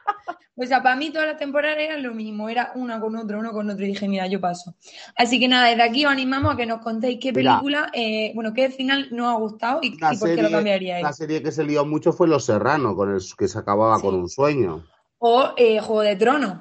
O 0.59 0.65
sea, 0.65 0.81
para 0.81 0.95
mí 0.95 1.11
todas 1.11 1.27
las 1.27 1.37
temporadas 1.37 1.77
eran 1.79 2.01
lo 2.01 2.15
mismo, 2.15 2.49
era 2.49 2.71
una 2.73 2.99
con 2.99 3.15
otra, 3.15 3.37
uno 3.37 3.51
con 3.51 3.69
otro, 3.69 3.85
y 3.85 3.89
dije, 3.89 4.07
mira, 4.07 4.25
yo 4.25 4.41
paso. 4.41 4.73
Así 5.15 5.39
que 5.39 5.47
nada, 5.47 5.67
desde 5.69 5.83
aquí 5.83 6.03
os 6.03 6.11
animamos 6.11 6.51
a 6.53 6.57
que 6.57 6.65
nos 6.65 6.81
contéis 6.81 7.19
qué 7.21 7.31
película, 7.31 7.91
eh, 7.93 8.31
bueno, 8.33 8.53
qué 8.55 8.71
final 8.71 9.07
nos 9.11 9.27
ha 9.27 9.37
gustado 9.37 9.79
y, 9.83 9.91
por 9.97 10.35
qué 10.35 10.41
lo 10.41 10.49
cambiaríais. 10.49 11.03
una 11.03 11.13
serie 11.13 11.43
que 11.43 11.51
se 11.51 11.63
lió 11.63 11.85
mucho 11.85 12.11
fue 12.11 12.27
Los 12.27 12.45
Serrano, 12.45 12.95
con 12.95 13.13
el 13.13 13.21
que 13.37 13.47
se 13.47 13.59
acababa 13.59 13.97
Sí. 13.97 14.01
con 14.01 14.15
un 14.15 14.29
sueño. 14.29 14.83
O 15.19 15.53
eh, 15.57 15.79
Juego 15.79 16.01
de 16.01 16.15
Tronos. 16.15 16.57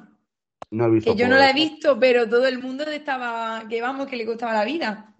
No 0.69 0.85
he 0.85 0.89
visto 0.91 1.11
Que 1.13 1.17
yo 1.19 1.27
no 1.27 1.35
la 1.37 1.49
he 1.49 1.53
visto, 1.53 1.97
pero 1.99 2.29
todo 2.29 2.45
el 2.45 2.59
mundo 2.61 2.83
estaba, 2.83 3.63
que 3.67 3.81
vamos, 3.81 4.05
que 4.07 4.15
le 4.17 4.25
gustaba 4.25 4.53
la 4.53 4.65
vida. 4.65 5.15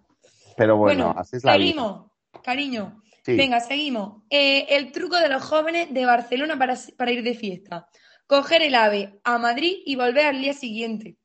Pero 0.56 0.76
bueno, 0.76 1.06
Bueno, 1.06 1.20
así 1.20 1.36
es 1.36 1.44
la 1.44 1.56
vida. 1.56 1.66
seguimos, 1.66 2.10
cariño. 2.44 3.02
Sí. 3.24 3.34
Venga, 3.36 3.58
seguimos. 3.60 4.22
Eh, 4.30 4.66
el 4.70 4.92
truco 4.92 5.16
de 5.16 5.28
los 5.28 5.42
jóvenes 5.42 5.92
de 5.92 6.06
Barcelona 6.06 6.56
para, 6.58 6.74
para 6.96 7.10
ir 7.10 7.22
de 7.22 7.34
fiesta. 7.34 7.88
Coger 8.28 8.62
el 8.62 8.76
AVE 8.76 9.18
a 9.24 9.38
Madrid 9.38 9.78
y 9.84 9.96
volver 9.96 10.26
al 10.26 10.40
día 10.40 10.52
siguiente. 10.52 11.16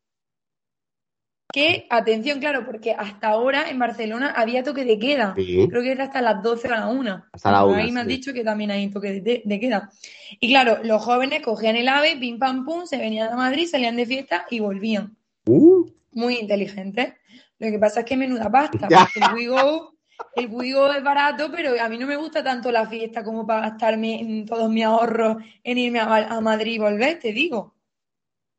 Que, 1.52 1.86
atención, 1.92 2.40
claro, 2.40 2.66
porque 2.66 2.94
hasta 2.94 3.28
ahora 3.28 3.70
en 3.70 3.78
Barcelona 3.78 4.34
había 4.36 4.64
toque 4.64 4.86
de 4.86 4.98
queda. 4.98 5.36
Sí. 5.36 5.68
Creo 5.70 5.84
que 5.84 5.92
era 5.92 6.06
hasta 6.06 6.22
las 6.22 6.42
12 6.42 6.68
o 6.70 6.72
la 6.72 6.88
1. 6.88 7.26
Hasta 7.32 7.52
la 7.52 7.66
una, 7.66 7.78
Ahí 7.78 7.92
me 7.92 8.00
han 8.00 8.08
dicho 8.08 8.34
que 8.34 8.44
también 8.44 8.72
hay 8.72 8.90
toque 8.90 9.22
de, 9.22 9.44
de 9.46 9.60
queda. 9.60 9.92
Y 10.40 10.48
claro, 10.48 10.80
los 10.84 11.04
jóvenes 11.04 11.44
cogían 11.44 11.76
el 11.76 11.90
AVE, 11.90 12.18
pim 12.18 12.40
pam 12.40 12.66
pum, 12.66 12.88
se 12.88 12.98
venían 12.98 13.32
a 13.32 13.36
Madrid, 13.36 13.68
salían 13.68 13.98
de 13.98 14.08
fiesta 14.08 14.48
y 14.50 14.60
volvían 14.60 15.16
Uh, 15.46 15.86
muy 16.14 16.38
inteligente. 16.38 17.18
Lo 17.60 17.70
que 17.70 17.80
pasa 17.80 18.02
es 18.02 18.06
que 18.06 18.18
menuda 18.18 18.50
pasta, 18.50 18.88
porque 18.88 19.20
el 19.20 19.34
Wigo, 19.34 19.93
el 20.36 20.48
Wigo 20.50 20.92
es 20.92 21.04
barato, 21.04 21.50
pero 21.52 21.72
a 21.82 21.90
mí 21.90 21.98
no 21.98 22.08
me 22.08 22.16
gusta 22.16 22.44
tanto 22.44 22.72
la 22.72 22.88
fiesta 22.88 23.24
como 23.24 23.46
para 23.46 23.70
gastarme 23.70 24.20
en 24.22 24.46
todos 24.46 24.70
mis 24.70 24.86
ahorros 24.86 25.38
en 25.64 25.78
irme 25.78 26.00
a, 26.00 26.16
a 26.16 26.42
Madrid 26.42 26.74
y 26.74 26.80
volver, 26.80 27.20
te 27.20 27.32
digo. 27.34 27.74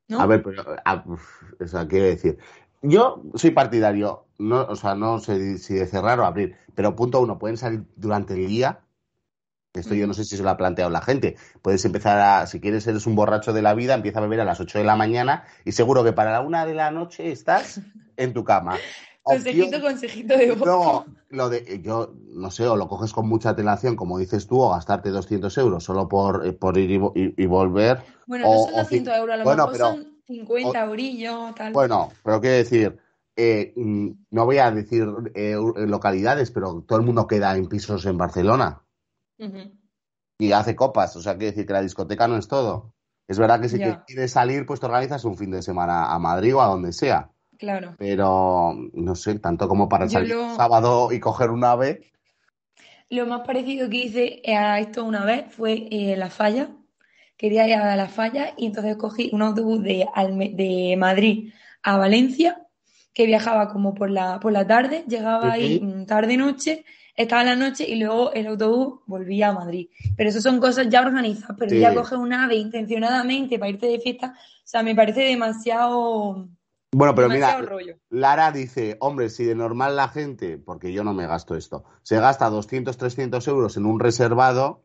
¿No? 0.08 0.20
A 0.20 0.26
ver, 0.26 0.42
pero, 0.42 0.62
a- 0.84 1.04
o 1.60 1.66
sea, 1.66 1.88
quiero 1.88 2.06
decir, 2.06 2.38
yo 2.82 3.22
soy 3.34 3.50
partidario, 3.52 4.26
no, 4.38 4.62
o 4.62 4.76
sea, 4.76 4.94
no 4.94 5.18
sé 5.18 5.58
si 5.58 5.74
de 5.74 5.86
cerrar 5.86 6.20
o 6.20 6.26
abrir, 6.26 6.56
pero 6.74 6.94
punto 6.94 7.20
uno, 7.20 7.38
pueden 7.38 7.56
salir 7.56 7.84
durante 7.96 8.34
el 8.34 8.46
día. 8.46 8.80
Esto 9.72 9.94
yo 9.94 10.06
no 10.06 10.14
sé 10.14 10.24
si 10.24 10.36
se 10.36 10.42
lo 10.44 10.50
ha 10.50 10.56
planteado 10.56 10.88
la 10.88 11.00
gente. 11.02 11.36
Puedes 11.60 11.84
empezar 11.84 12.20
a, 12.20 12.46
si 12.46 12.60
quieres, 12.60 12.86
eres 12.86 13.06
un 13.08 13.16
borracho 13.16 13.52
de 13.52 13.60
la 13.60 13.74
vida, 13.74 13.94
empieza 13.94 14.20
a 14.20 14.22
beber 14.22 14.40
a 14.40 14.44
las 14.44 14.60
8 14.60 14.78
de 14.78 14.84
la 14.84 14.94
mañana 14.94 15.44
y 15.64 15.72
seguro 15.72 16.04
que 16.04 16.12
para 16.12 16.30
la 16.30 16.42
una 16.42 16.64
de 16.64 16.74
la 16.74 16.92
noche 16.92 17.32
estás 17.32 17.80
en 18.16 18.34
tu 18.34 18.44
cama. 18.44 18.78
Consejito, 19.24 19.80
consejito 19.80 20.36
de 20.36 20.52
voz. 20.52 20.64
Luego, 20.66 21.04
lo 21.30 21.48
de, 21.48 21.80
yo 21.82 22.14
no 22.34 22.50
sé, 22.50 22.66
o 22.68 22.76
lo 22.76 22.88
coges 22.88 23.12
con 23.12 23.28
mucha 23.28 23.50
antelación, 23.50 23.96
como 23.96 24.18
dices 24.18 24.46
tú, 24.46 24.60
o 24.60 24.70
gastarte 24.70 25.10
200 25.10 25.56
euros 25.58 25.82
solo 25.82 26.08
por, 26.08 26.46
eh, 26.46 26.52
por 26.52 26.78
ir 26.78 26.90
y, 26.90 26.98
vo- 26.98 27.12
y- 27.14 27.34
y 27.42 27.46
volver. 27.46 28.02
Bueno, 28.26 28.48
o- 28.48 28.52
no 28.54 28.64
son 28.66 28.74
o 28.74 28.78
200 28.78 29.14
cin- 29.14 29.18
euros, 29.18 29.34
a 29.34 29.36
lo 29.38 29.44
bueno, 29.44 29.62
mejor 29.66 29.72
pero- 29.72 29.86
son 29.90 30.18
50 30.26 30.84
eurillos, 30.84 31.54
tal. 31.54 31.72
Bueno, 31.72 32.10
pero 32.22 32.40
quiero 32.40 32.56
decir, 32.56 32.98
eh, 33.36 33.72
mm, 33.76 34.08
no 34.30 34.44
voy 34.44 34.58
a 34.58 34.70
decir 34.70 35.06
eh, 35.34 35.52
eh, 35.76 35.86
localidades, 35.86 36.50
pero 36.50 36.82
todo 36.86 36.98
el 36.98 37.04
mundo 37.04 37.26
queda 37.26 37.56
en 37.56 37.66
pisos 37.66 38.06
en 38.06 38.16
Barcelona 38.16 38.82
y 40.38 40.52
hace 40.52 40.76
copas, 40.76 41.16
o 41.16 41.20
sea, 41.22 41.32
quiere 41.36 41.52
decir 41.52 41.66
que 41.66 41.72
la 41.72 41.82
discoteca 41.82 42.28
no 42.28 42.36
es 42.36 42.46
todo. 42.48 42.92
Es 43.26 43.38
verdad 43.38 43.60
que 43.60 43.68
si 43.68 43.78
te 43.78 44.04
quieres 44.06 44.32
salir, 44.32 44.66
pues 44.66 44.80
te 44.80 44.86
organizas 44.86 45.24
un 45.24 45.36
fin 45.36 45.50
de 45.50 45.62
semana 45.62 46.12
a 46.12 46.18
Madrid 46.18 46.54
o 46.54 46.60
a 46.62 46.66
donde 46.66 46.92
sea, 46.92 47.30
Claro. 47.58 47.94
pero 47.98 48.74
no 48.92 49.14
sé, 49.14 49.38
tanto 49.38 49.68
como 49.68 49.88
para 49.88 50.06
Yo 50.06 50.10
salir 50.12 50.34
lo- 50.34 50.54
sábado 50.56 51.12
y 51.12 51.20
coger 51.20 51.50
un 51.50 51.64
ave. 51.64 52.10
Lo 53.10 53.26
más 53.26 53.42
parecido 53.46 53.88
que 53.88 53.96
hice 53.98 54.42
a 54.46 54.80
esto 54.80 55.04
una 55.04 55.24
vez 55.24 55.44
fue 55.50 55.86
eh, 55.90 56.16
La 56.16 56.30
Falla. 56.30 56.70
Quería 57.36 57.66
ir 57.68 57.74
a 57.74 57.96
La 57.96 58.08
Falla 58.08 58.54
y 58.56 58.66
entonces 58.66 58.96
cogí 58.96 59.30
un 59.32 59.42
autobús 59.42 59.82
de, 59.82 60.06
Alme- 60.14 60.54
de 60.54 60.96
Madrid 60.96 61.52
a 61.82 61.98
Valencia, 61.98 62.62
que 63.12 63.26
viajaba 63.26 63.68
como 63.68 63.94
por 63.94 64.10
la, 64.10 64.40
por 64.40 64.52
la 64.52 64.66
tarde, 64.66 65.04
llegaba 65.06 65.52
ahí 65.52 65.80
mm, 65.80 66.06
tarde-noche, 66.06 66.84
estaba 67.16 67.42
en 67.42 67.48
la 67.48 67.56
noche 67.68 67.88
y 67.88 67.96
luego 67.96 68.32
el 68.32 68.46
autobús 68.48 69.00
volvía 69.06 69.48
a 69.48 69.52
Madrid. 69.52 69.88
Pero 70.16 70.30
eso 70.30 70.40
son 70.40 70.58
cosas 70.58 70.88
ya 70.88 71.02
organizadas, 71.02 71.56
pero 71.58 71.70
Sí. 71.70 71.78
ya 71.78 71.94
coges 71.94 72.18
un 72.18 72.32
ave 72.32 72.56
intencionadamente 72.56 73.58
para 73.58 73.70
irte 73.70 73.86
de 73.86 74.00
fiesta, 74.00 74.34
o 74.36 74.66
sea, 74.66 74.82
me 74.82 74.94
parece 74.96 75.20
demasiado, 75.20 76.48
Bueno, 76.96 77.14
pero 77.14 77.28
mira, 77.28 77.60
rollo. 77.60 77.96
Lara 78.10 78.52
dice, 78.52 78.96
hombre, 79.00 79.28
si 79.30 79.44
de 79.44 79.54
normal 79.54 79.96
la 79.96 80.08
gente, 80.08 80.58
porque 80.58 80.92
yo 80.92 81.02
no 81.04 81.12
me 81.12 81.26
gasto 81.26 81.56
esto, 81.56 81.84
se 82.02 82.18
gasta 82.20 82.48
200, 82.50 82.96
300 82.96 83.46
euros 83.48 83.76
en 83.76 83.86
un 83.86 83.98
reservado, 83.98 84.84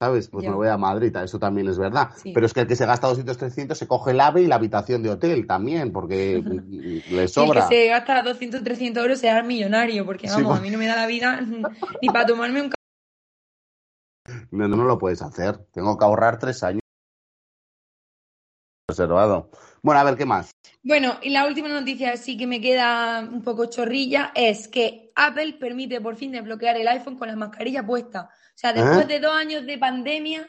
¿sabes? 0.00 0.28
Pues 0.28 0.44
Ya. 0.44 0.50
me 0.50 0.56
voy 0.56 0.68
a 0.68 0.76
Madrid, 0.76 1.14
eso 1.16 1.38
también 1.40 1.66
es 1.68 1.76
verdad. 1.78 2.10
Sí. 2.16 2.32
Pero 2.32 2.46
es 2.46 2.54
que 2.54 2.60
el 2.60 2.66
que 2.68 2.76
se 2.76 2.86
gasta 2.86 3.08
200, 3.08 3.36
300 3.36 3.76
se 3.76 3.88
coge 3.88 4.12
el 4.12 4.20
AVE 4.20 4.42
y 4.42 4.46
la 4.46 4.54
habitación 4.54 5.02
de 5.02 5.10
hotel 5.10 5.46
también, 5.46 5.90
porque 5.92 6.40
le 6.70 6.70
Y 6.70 7.02
el 7.08 7.16
que 7.20 7.28
sobra. 7.28 7.66
se 7.66 7.88
gasta 7.88 8.22
200, 8.22 8.62
300 8.62 9.02
euros 9.02 9.18
será 9.18 9.42
millonario, 9.42 10.06
porque 10.06 10.28
Sí, 10.28 10.34
vamos, 10.36 10.50
pues- 10.50 10.60
a 10.60 10.62
mí 10.62 10.70
no 10.70 10.78
me 10.78 10.86
da 10.86 10.94
la 10.96 11.06
vida 11.06 11.40
ni 11.40 12.08
para 12.08 12.26
tomarme 12.26 12.62
un 12.62 12.70
No, 14.52 14.68
no, 14.68 14.76
no 14.76 14.84
lo 14.84 14.98
puedes 14.98 15.22
hacer. 15.22 15.58
Tengo 15.72 15.96
que 15.98 16.04
ahorrar 16.04 16.38
tres 16.38 16.62
años 16.62 16.82
reservado. 18.88 19.50
Bueno, 19.82 20.00
a 20.00 20.04
ver, 20.04 20.16
¿qué 20.16 20.24
más? 20.24 20.50
Bueno, 20.82 21.18
y 21.22 21.30
la 21.30 21.46
última 21.46 21.68
noticia 21.68 22.16
sí 22.16 22.36
que 22.38 22.46
me 22.46 22.60
queda 22.60 23.20
un 23.20 23.42
poco 23.42 23.66
chorrilla 23.66 24.32
es 24.34 24.66
que 24.66 25.12
Apple 25.14 25.56
permite 25.60 26.00
por 26.00 26.16
fin 26.16 26.32
desbloquear 26.32 26.76
el 26.78 26.88
iPhone 26.88 27.18
con 27.18 27.28
la 27.28 27.36
mascarilla 27.36 27.84
puesta. 27.84 28.30
O 28.32 28.58
sea, 28.58 28.72
después 28.72 29.04
¿Eh? 29.04 29.06
de 29.06 29.20
dos 29.20 29.34
años 29.34 29.66
de 29.66 29.76
pandemia, 29.76 30.48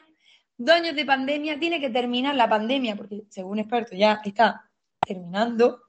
dos 0.56 0.74
años 0.74 0.96
de 0.96 1.04
pandemia, 1.04 1.58
tiene 1.58 1.80
que 1.80 1.90
terminar 1.90 2.34
la 2.34 2.48
pandemia, 2.48 2.96
porque 2.96 3.24
según 3.28 3.58
expertos 3.58 3.98
ya 3.98 4.20
está 4.24 4.70
terminando, 5.06 5.82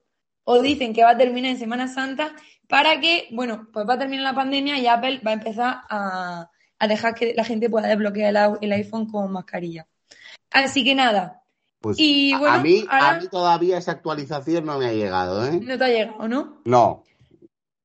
o 0.44 0.62
dicen 0.62 0.94
que 0.94 1.04
va 1.04 1.12
a 1.12 1.18
terminar 1.18 1.52
en 1.52 1.58
Semana 1.58 1.88
Santa, 1.88 2.36
para 2.68 3.00
que, 3.00 3.30
bueno, 3.32 3.70
pues 3.72 3.88
va 3.88 3.94
a 3.94 4.00
terminar 4.00 4.24
la 4.24 4.36
pandemia 4.36 4.78
y 4.78 4.88
Apple 4.88 5.22
va 5.26 5.32
a 5.32 5.36
empezar 5.36 5.82
a, 5.90 6.50
a 6.80 6.88
dejar 6.88 7.16
que 7.16 7.34
la 7.34 7.46
gente 7.46 7.70
pueda 7.70 7.88
desbloquear 7.88 8.58
el 8.60 8.72
iPhone 8.74 9.10
con 9.10 9.32
mascarilla. 9.32 9.88
Así 10.52 10.84
que 10.84 10.96
nada, 10.96 11.41
Pues 11.82 11.98
Y 12.00 12.32
a- 12.34 12.38
bueno, 12.40 12.56
a, 12.56 12.60
mí, 12.60 12.86
ahora- 12.88 13.10
a 13.10 13.20
mí 13.20 13.28
todavía 13.28 13.78
esa 13.78 13.92
actualización 13.94 14.66
no 14.66 14.78
me 14.78 14.86
ha 14.86 14.94
llegado, 14.94 15.46
¿eh? 15.46 15.60
no 15.62 15.78
te 15.78 15.84
ha 15.84 15.88
llegado, 15.90 16.28
¿no? 16.28 16.62
No. 16.64 17.04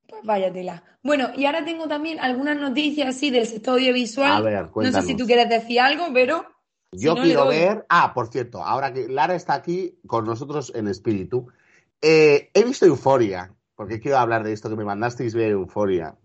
Pues 0.07 0.23
váyatela. 0.23 0.85
Bueno, 1.03 1.31
y 1.37 1.47
ahora 1.47 1.65
tengo 1.65 1.89
también 1.89 2.21
algunas 2.21 2.57
noticias 2.59 3.09
así 3.09 3.31
del 3.31 3.47
sector 3.47 3.75
audiovisual. 3.79 4.31
A 4.33 4.41
ver, 4.41 4.69
no 4.75 4.93
sé 4.93 5.03
si 5.03 5.17
tú 5.17 5.25
quieres 5.25 5.49
decir 5.49 5.81
algo, 5.81 6.07
pero 6.13 6.45
si 6.93 7.01
Yo 7.01 7.15
no, 7.15 7.23
quiero 7.23 7.45
doy. 7.47 7.57
ver. 7.57 7.87
Ah, 7.89 8.13
por 8.13 8.29
cierto, 8.29 8.63
ahora 8.63 8.93
que 8.93 9.09
Lara 9.09 9.35
está 9.35 9.55
aquí 9.55 9.99
con 10.07 10.27
nosotros 10.27 10.73
en 10.75 10.89
espíritu, 10.89 11.49
eh, 12.03 12.51
he 12.53 12.65
visto 12.65 12.85
Euforia, 12.87 13.55
porque 13.75 13.99
quiero 14.01 14.19
hablar 14.19 14.45
de 14.45 14.53
esto 14.53 14.69
que 14.69 14.77
me 14.77 14.85
mandasteis 14.85 15.35
ver 15.35 15.53
Euforia. 15.53 16.17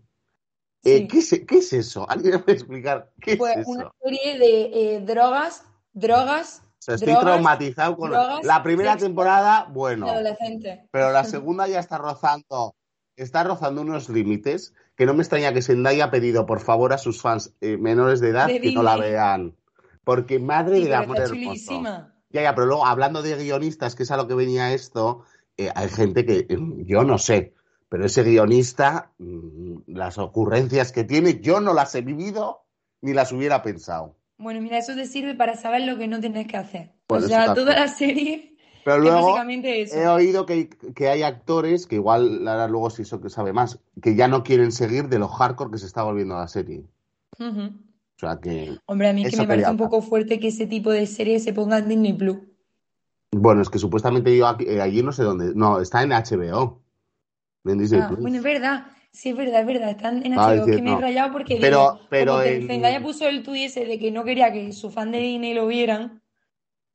Eh, 0.83 0.97
Sí. 1.01 1.07
¿qué, 1.07 1.17
es, 1.19 1.41
qué 1.47 1.57
es 1.59 1.73
eso? 1.73 2.05
¿Alguien 2.09 2.33
me 2.33 2.39
puede 2.39 2.57
explicar 2.57 3.11
qué 3.21 3.37
Pues 3.37 3.53
es 3.55 3.61
eso? 3.61 3.69
una 3.71 3.91
serie 4.03 4.39
de 4.39 4.95
eh, 4.95 4.99
drogas, 5.01 5.63
drogas, 5.93 6.63
sea, 6.83 6.95
estoy 6.95 7.09
drogas 7.09 7.25
traumatizado 7.25 7.97
con 7.97 8.11
drogas, 8.11 8.43
la 8.43 8.63
primera 8.63 8.93
sexo 8.93 9.05
temporada, 9.07 9.65
de 9.67 9.73
bueno, 9.73 10.09
adolescentes. 10.09 10.79
pero 10.91 11.11
la 11.11 11.23
segunda 11.25 11.67
ya 11.67 11.79
está 11.79 11.97
rozando, 11.97 12.75
está 13.15 13.43
rozando 13.43 13.81
unos 13.81 14.09
límites 14.09 14.73
que 14.95 15.05
no 15.05 15.13
me 15.13 15.21
extraña 15.21 15.53
que 15.53 15.61
Zendaya 15.61 16.05
ha 16.05 16.11
pedido 16.11 16.45
por 16.45 16.59
favor 16.59 16.93
a 16.93 16.97
sus 16.97 17.21
fans 17.21 17.53
eh, 17.61 17.77
menores 17.77 18.19
de 18.19 18.29
edad 18.29 18.47
De 18.47 18.61
que 18.61 18.71
no 18.73 18.83
la 18.83 18.97
vean. 18.97 19.55
Porque 20.03 20.39
madre 20.39 20.77
Sí, 20.77 20.83
está 20.83 20.99
hermoso. 21.01 21.25
chulísima. 21.27 22.15
Ya, 22.29 22.41
ya, 22.41 22.55
pero 22.55 22.67
luego 22.67 22.85
hablando 22.85 23.21
de 23.21 23.35
guionistas, 23.35 23.95
que 23.95 24.03
es 24.03 24.11
a 24.11 24.17
lo 24.17 24.27
que 24.27 24.35
venía 24.35 24.73
esto, 24.73 25.23
eh, 25.57 25.69
hay 25.75 25.89
gente 25.89 26.25
que 26.25 26.45
eh, 26.49 26.57
yo 26.85 27.03
no 27.03 27.17
sé, 27.17 27.53
pero 27.89 28.05
ese 28.05 28.23
guionista, 28.23 29.11
mm, 29.17 29.79
las 29.87 30.17
ocurrencias 30.17 30.91
que 30.91 31.03
tiene, 31.03 31.41
yo 31.41 31.59
no 31.59 31.73
las 31.73 31.93
he 31.95 32.01
vivido 32.01 32.63
ni 33.01 33.13
las 33.13 33.31
hubiera 33.31 33.61
pensado. 33.61 34.15
Bueno, 34.41 34.61
mira, 34.61 34.77
eso 34.77 34.95
te 34.95 35.05
sirve 35.05 35.35
para 35.35 35.55
saber 35.55 35.81
lo 35.81 35.97
que 35.97 36.07
no 36.07 36.19
tienes 36.19 36.47
que 36.47 36.57
hacer. 36.57 36.91
O 37.07 37.19
sea, 37.19 37.53
toda 37.53 37.75
la 37.75 37.87
serie 37.87 38.55
Pero 38.83 38.97
es 38.97 39.03
luego 39.03 39.37
eso. 39.63 39.95
he 39.95 40.07
oído 40.07 40.45
que, 40.45 40.69
que 40.69 41.09
hay 41.09 41.23
actores 41.23 41.85
que 41.85 41.95
igual 41.95 42.43
Lara 42.43 42.67
luego 42.67 42.89
si 42.89 43.03
eso 43.03 43.21
que 43.21 43.29
sabe 43.29 43.53
más, 43.53 43.79
que 44.01 44.15
ya 44.15 44.27
no 44.27 44.43
quieren 44.43 44.71
seguir 44.71 45.09
de 45.09 45.19
lo 45.19 45.27
hardcore 45.27 45.71
que 45.71 45.77
se 45.77 45.85
está 45.85 46.03
volviendo 46.03 46.35
la 46.35 46.47
serie. 46.47 46.85
O 47.39 48.19
sea 48.19 48.39
que, 48.39 48.77
Hombre, 48.85 49.09
a 49.09 49.13
mí 49.13 49.23
es 49.23 49.31
que 49.31 49.37
me 49.37 49.47
parece 49.47 49.69
un 49.71 49.77
poco 49.77 50.01
fuerte 50.01 50.39
que 50.39 50.47
ese 50.49 50.67
tipo 50.67 50.91
de 50.91 51.05
series 51.07 51.43
se 51.43 51.53
ponga 51.53 51.79
en 51.79 51.89
Disney 51.89 52.13
Plus. 52.13 52.37
bueno, 53.31 53.61
es 53.61 53.69
que 53.69 53.79
supuestamente 53.79 54.35
yo 54.35 54.47
aquí- 54.47 54.65
eh, 54.67 54.81
allí 54.81 55.01
no 55.03 55.11
sé 55.11 55.23
dónde, 55.23 55.53
no, 55.55 55.79
está 55.79 56.03
en 56.03 56.11
HBO, 56.11 56.81
en 57.65 57.77
Disney 57.77 58.01
Ah, 58.03 58.07
Plus. 58.07 58.21
bueno, 58.21 58.37
es 58.37 58.43
verdad. 58.43 58.85
Sí, 59.13 59.29
es 59.29 59.35
verdad, 59.37 59.61
es 59.61 59.65
verdad. 59.67 59.89
Están 59.89 60.25
en 60.25 60.33
Ah, 60.39 60.53
HBO. 60.53 60.65
es 60.67 60.75
que 60.77 60.81
me 60.81 60.89
he 60.91 60.93
no. 60.93 61.01
rayado 61.01 61.31
porque 61.33 61.57
Pero- 61.59 61.77
digo, 61.93 61.99
pero 62.09 62.31
como 62.33 62.43
en- 62.43 62.67
Zendaya 62.67 63.01
puso 63.01 63.27
el 63.27 63.43
tuit 63.43 63.65
ese 63.65 63.85
de 63.85 63.99
que 63.99 64.11
no 64.11 64.23
quería 64.23 64.51
que 64.53 64.71
su 64.71 64.89
fan 64.89 65.11
de 65.11 65.19
Disney 65.19 65.53
lo 65.53 65.67
vieran, 65.67 66.21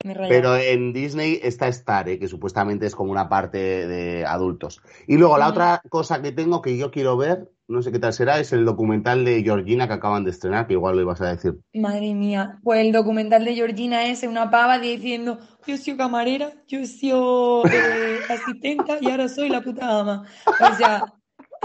me 0.04 0.12
he 0.12 0.14
rayado. 0.14 0.30
Pero 0.34 0.56
en 0.56 0.92
Disney 0.94 1.38
está 1.42 1.68
Star, 1.68 2.08
¿eh? 2.08 2.18
que 2.18 2.26
supuestamente 2.28 2.86
es 2.86 2.94
como 2.94 3.12
una 3.12 3.28
parte 3.28 3.58
de 3.86 4.24
adultos. 4.24 4.80
Y 5.06 5.16
luego 5.18 5.36
la 5.36 5.46
Ujú. 5.46 5.52
otra 5.52 5.82
cosa 5.90 6.22
que 6.22 6.32
tengo 6.32 6.62
que 6.62 6.78
yo 6.78 6.90
quiero 6.90 7.18
ver, 7.18 7.50
no 7.68 7.82
sé 7.82 7.92
qué 7.92 7.98
tal 7.98 8.12
será, 8.14 8.38
es 8.40 8.52
el 8.52 8.64
documental 8.64 9.24
de 9.24 9.42
Georgina 9.42 9.86
que 9.86 9.94
acaban 9.94 10.24
de 10.24 10.30
estrenar, 10.30 10.66
que 10.66 10.72
igual 10.74 10.94
lo 10.96 11.02
ibas 11.02 11.20
a 11.20 11.30
decir. 11.34 11.56
Madre 11.74 12.14
mía, 12.14 12.58
pues 12.62 12.80
el 12.80 12.92
documental 12.92 13.44
de 13.44 13.54
Georgina 13.54 14.06
es 14.06 14.22
una 14.22 14.50
pava 14.50 14.78
diciendo, 14.78 15.38
yo 15.66 15.76
soy 15.76 15.96
camarera, 15.96 16.52
yo 16.66 16.86
soy 16.86 17.70
eh, 17.72 18.18
asistenta 18.30 18.96
y 19.02 19.10
ahora 19.10 19.28
soy 19.28 19.48
la 19.50 19.60
puta 19.60 20.00
ama. 20.00 20.24
O 20.46 20.74
sea, 20.76 21.12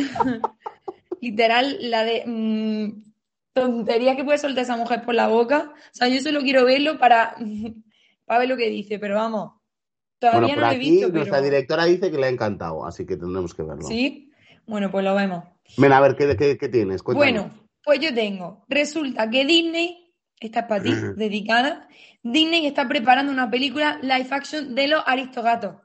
literal, 1.21 1.77
la 1.81 2.03
de 2.03 2.23
mm, 2.25 3.03
tontería 3.53 4.15
que 4.15 4.23
puede 4.23 4.37
soltar 4.37 4.63
esa 4.63 4.77
mujer 4.77 5.03
por 5.03 5.15
la 5.15 5.27
boca. 5.27 5.73
O 5.75 5.89
sea, 5.91 6.07
yo 6.07 6.19
solo 6.21 6.41
quiero 6.41 6.65
verlo 6.65 6.97
para, 6.99 7.35
para 8.25 8.39
ver 8.39 8.49
lo 8.49 8.57
que 8.57 8.69
dice, 8.69 8.99
pero 8.99 9.15
vamos, 9.15 9.51
Bueno, 10.31 10.49
todavía 10.49 10.55
por 10.55 10.63
no 10.63 10.67
lo 10.67 10.73
he 10.73 10.75
aquí 10.75 10.89
visto, 10.91 11.09
nuestra 11.09 11.37
pero 11.37 11.43
directora 11.45 11.85
dice 11.85 12.11
que 12.11 12.17
le 12.17 12.25
ha 12.25 12.29
encantado, 12.29 12.85
así 12.85 13.05
que 13.05 13.17
tendremos 13.17 13.53
que 13.53 13.63
verlo. 13.63 13.83
sí, 13.87 14.31
bueno, 14.65 14.91
pues 14.91 15.03
lo 15.03 15.15
vemos. 15.15 15.43
Ven 15.77 15.91
a 15.91 15.99
ver, 16.01 16.15
¿qué, 16.15 16.35
qué, 16.37 16.57
qué 16.57 16.69
tienes? 16.69 17.01
Cuéntame. 17.03 17.31
Bueno, 17.31 17.67
pues 17.83 17.99
yo 17.99 18.13
tengo. 18.13 18.63
Resulta 18.69 19.29
que 19.29 19.45
Disney, 19.45 20.13
esta 20.39 20.61
es 20.61 20.65
para 20.67 20.83
ti, 20.83 20.91
dedicada. 21.15 21.87
Disney 22.23 22.67
está 22.67 22.87
preparando 22.87 23.31
una 23.31 23.49
película 23.49 23.99
live 24.01 24.27
action 24.29 24.75
de 24.75 24.87
los 24.87 25.03
Aristogatos. 25.05 25.75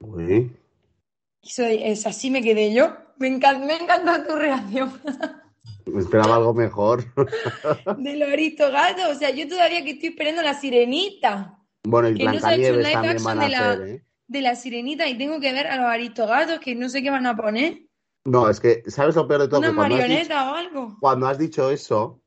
Uy, 0.00 0.50
Eso 1.42 1.64
es 1.64 2.06
así 2.06 2.30
me 2.30 2.42
quedé 2.42 2.72
yo. 2.74 2.96
Me 3.18 3.28
encanta, 3.28 3.64
me 3.66 3.76
encanta 3.76 4.26
tu 4.26 4.34
reacción 4.36 4.92
me 5.86 6.00
esperaba 6.00 6.36
algo 6.36 6.54
mejor. 6.54 7.04
de 7.98 8.16
los 8.16 8.28
Aristogatos. 8.30 9.04
O 9.10 9.14
sea, 9.18 9.30
yo 9.30 9.46
todavía 9.46 9.84
que 9.84 9.90
estoy 9.92 10.08
esperando 10.10 10.40
la 10.42 10.54
sirenita. 10.54 11.58
bueno, 11.84 12.08
y 12.08 12.14
Que 12.16 12.24
no 12.24 12.32
se 12.40 12.46
ha 12.46 12.54
hecho 12.54 12.72
un 12.72 12.82
live 12.82 12.94
action 12.94 13.38
de 13.38 13.48
la- 13.50 13.70
hacer, 13.72 13.88
¿eh? 13.88 14.04
De 14.26 14.40
la 14.40 14.56
sirenita 14.56 15.06
y 15.06 15.18
tengo 15.18 15.38
que 15.40 15.52
ver 15.52 15.66
a 15.66 15.76
los 15.76 15.84
Aristogatos 15.86 16.58
que 16.60 16.74
no 16.74 16.88
sé 16.88 17.02
qué 17.02 17.10
van 17.10 17.26
a 17.26 17.36
poner. 17.36 17.82
No, 18.24 18.48
es 18.48 18.58
que, 18.60 18.82
¿sabes 18.86 19.14
lo 19.16 19.28
peor 19.28 19.42
de 19.42 19.48
todo? 19.48 19.58
Una 19.60 19.68
Que 19.68 19.74
dicho- 19.74 19.80
marioneta 20.00 20.50
o 20.50 20.54
algo. 20.54 20.96
Cuando 20.98 21.26
has 21.28 21.36
dicho 21.36 21.70
eso, 21.70 22.22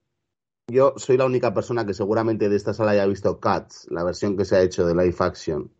yo 0.71 0.93
soy 0.97 1.17
la 1.17 1.25
única 1.25 1.55
persona 1.55 1.83
que 1.85 1.95
seguramente 1.95 2.49
de 2.49 2.55
esta 2.55 2.75
sala 2.75 2.91
haya 2.91 3.07
visto 3.07 3.39
Cats, 3.39 3.87
la 3.89 4.03
versión 4.03 4.37
que 4.37 4.45
se 4.45 4.55
ha 4.55 4.61
hecho 4.61 4.85
de 4.85 4.93
live 4.93 5.15
action, 5.19 5.71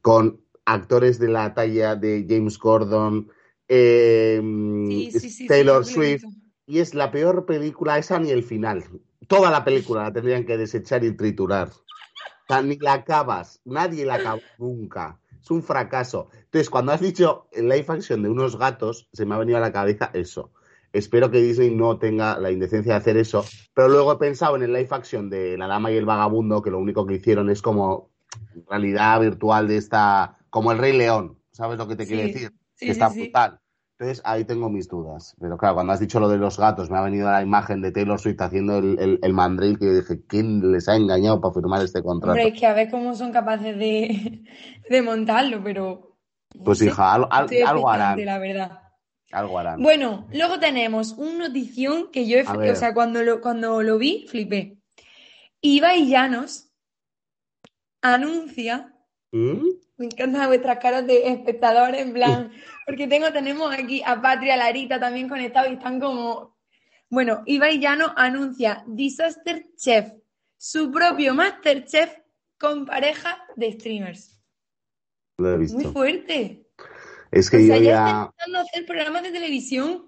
con 0.00 0.40
actores 0.64 1.18
de 1.18 1.28
la 1.28 1.52
talla 1.54 1.96
de 1.96 2.24
James 2.28 2.56
Gordon, 2.56 3.32
eh, 3.72 4.40
Sí, 4.88 5.12
sí, 5.12 5.30
sí, 5.30 5.46
Taylor 5.46 5.84
Swift, 5.84 6.24
y 6.66 6.80
es 6.80 6.92
la 6.92 7.12
peor 7.12 7.46
película 7.46 7.98
esa 7.98 8.18
ni 8.18 8.30
el 8.30 8.42
final. 8.42 8.84
Toda 9.28 9.48
la 9.50 9.64
película 9.64 10.02
la 10.02 10.12
tendrían 10.12 10.44
que 10.44 10.56
desechar 10.56 11.04
y 11.04 11.16
triturar. 11.16 11.68
O 11.68 12.52
sea, 12.52 12.62
ni 12.62 12.76
la 12.78 12.94
acabas, 12.94 13.60
nadie 13.64 14.04
la 14.04 14.14
acaba 14.14 14.40
nunca. 14.58 15.20
Es 15.40 15.50
un 15.52 15.62
fracaso. 15.62 16.30
Entonces, 16.34 16.68
cuando 16.68 16.90
has 16.90 17.00
dicho 17.00 17.46
live 17.52 17.84
action 17.86 18.24
de 18.24 18.28
unos 18.28 18.58
gatos, 18.58 19.08
se 19.12 19.24
me 19.24 19.36
ha 19.36 19.38
venido 19.38 19.58
a 19.58 19.60
la 19.60 19.72
cabeza 19.72 20.10
eso. 20.14 20.50
Espero 20.92 21.30
que 21.30 21.40
Disney 21.40 21.72
no 21.72 21.96
tenga 21.98 22.40
la 22.40 22.50
indecencia 22.50 22.94
de 22.94 22.98
hacer 22.98 23.16
eso, 23.16 23.44
pero 23.72 23.88
luego 23.88 24.12
he 24.12 24.16
pensado 24.16 24.56
en 24.56 24.64
el 24.64 24.72
live 24.72 24.88
action 24.90 25.30
de 25.30 25.56
La 25.56 25.68
Dama 25.68 25.92
y 25.92 25.96
el 25.96 26.06
Vagabundo, 26.06 26.60
que 26.60 26.72
lo 26.72 26.80
único 26.80 27.06
que 27.06 27.14
hicieron 27.14 27.48
es 27.50 27.62
como 27.62 28.10
realidad 28.68 29.20
virtual 29.20 29.68
de 29.68 29.76
esta, 29.76 30.38
como 30.50 30.72
el 30.72 30.78
Rey 30.78 30.96
León, 30.96 31.38
¿sabes 31.52 31.78
lo 31.78 31.86
que 31.86 31.94
te 31.94 32.06
quiero 32.06 32.24
decir? 32.24 32.52
que 32.80 32.90
está 32.90 33.08
brutal. 33.08 33.59
Entonces 34.00 34.22
ahí 34.24 34.46
tengo 34.46 34.70
mis 34.70 34.88
dudas. 34.88 35.36
Pero 35.38 35.58
claro, 35.58 35.74
cuando 35.74 35.92
has 35.92 36.00
dicho 36.00 36.18
lo 36.20 36.28
de 36.30 36.38
los 36.38 36.56
gatos, 36.58 36.88
me 36.88 36.96
ha 36.96 37.02
venido 37.02 37.30
la 37.30 37.42
imagen 37.42 37.82
de 37.82 37.92
Taylor 37.92 38.18
Swift 38.18 38.40
haciendo 38.40 38.78
el, 38.78 38.98
el, 38.98 39.18
el 39.22 39.32
mandril 39.34 39.78
que 39.78 39.84
yo 39.84 39.94
dije, 39.94 40.22
¿quién 40.26 40.72
les 40.72 40.88
ha 40.88 40.96
engañado 40.96 41.38
para 41.38 41.52
firmar 41.52 41.84
este 41.84 42.02
contrato? 42.02 42.32
Hombre, 42.32 42.48
es 42.48 42.58
que 42.58 42.64
a 42.66 42.72
ver 42.72 42.90
cómo 42.90 43.14
son 43.14 43.30
capaces 43.30 43.76
de, 43.76 44.42
de 44.88 45.02
montarlo, 45.02 45.62
pero 45.62 46.16
pues 46.64 46.78
sé, 46.78 46.86
hija, 46.86 47.12
al- 47.12 47.28
al- 47.30 47.48
algo 47.66 47.90
harán, 47.90 48.24
la 48.24 48.38
verdad. 48.38 48.80
algo 49.32 49.58
harán. 49.58 49.82
Bueno, 49.82 50.26
luego 50.32 50.58
tenemos 50.58 51.12
un 51.18 51.36
notición 51.36 52.10
que 52.10 52.26
yo, 52.26 52.38
he 52.38 52.70
o 52.70 52.76
sea, 52.76 52.94
cuando 52.94 53.22
lo, 53.22 53.42
cuando 53.42 53.82
lo 53.82 53.98
vi, 53.98 54.24
flipé. 54.28 54.78
Ibai 55.60 56.08
Llanos 56.08 56.72
anuncia, 58.00 58.94
¿Mm? 59.32 59.58
Me 60.00 60.06
encantan 60.06 60.48
vuestras 60.48 60.78
caras 60.78 61.06
de 61.06 61.28
espectadores, 61.28 62.00
en 62.00 62.14
plan, 62.14 62.50
porque 62.86 63.06
tengo, 63.06 63.30
tenemos 63.32 63.70
aquí 63.70 64.02
a 64.02 64.18
Patria, 64.22 64.56
Larita 64.56 64.98
también 64.98 65.28
conectados 65.28 65.70
y 65.70 65.74
están 65.74 66.00
como, 66.00 66.56
bueno, 67.10 67.42
Ibai 67.44 67.78
Llanos 67.78 68.12
anuncia 68.16 68.82
Disaster 68.86 69.66
Chef, 69.76 70.10
su 70.56 70.90
propio 70.90 71.34
Masterchef 71.34 72.16
con 72.58 72.86
pareja 72.86 73.44
de 73.56 73.72
streamers. 73.72 74.40
Lo 75.36 75.52
he 75.52 75.58
Muy 75.58 75.84
fuerte. 75.84 76.66
Es 77.30 77.48
O 77.48 77.50
que 77.50 77.66
sea, 77.66 77.76
yo 77.76 77.82
ya 77.82 77.90
ya... 77.90 77.98
está 77.98 78.20
empezando 78.22 78.58
a 78.58 78.62
hacer 78.62 78.86
programas 78.86 79.22
de 79.22 79.32
televisión. 79.32 80.06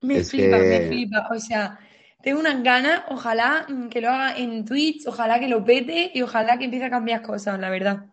Me 0.00 0.16
Es 0.16 0.30
flipa, 0.32 0.58
me 0.58 0.88
flipa. 0.88 1.28
O 1.30 1.38
sea, 1.38 1.78
tengo 2.22 2.40
unas 2.40 2.62
ganas, 2.62 3.02
ojalá 3.08 3.66
que 3.90 4.00
lo 4.00 4.08
haga 4.08 4.36
en 4.36 4.64
Twitch, 4.64 5.06
ojalá 5.06 5.40
que 5.40 5.48
lo 5.48 5.64
pete 5.64 6.10
y 6.14 6.22
ojalá 6.22 6.58
que 6.58 6.64
empiece 6.64 6.86
a 6.86 6.90
cambiar 6.90 7.22
cosas, 7.22 7.58
la 7.58 7.70
verdad. 7.70 8.06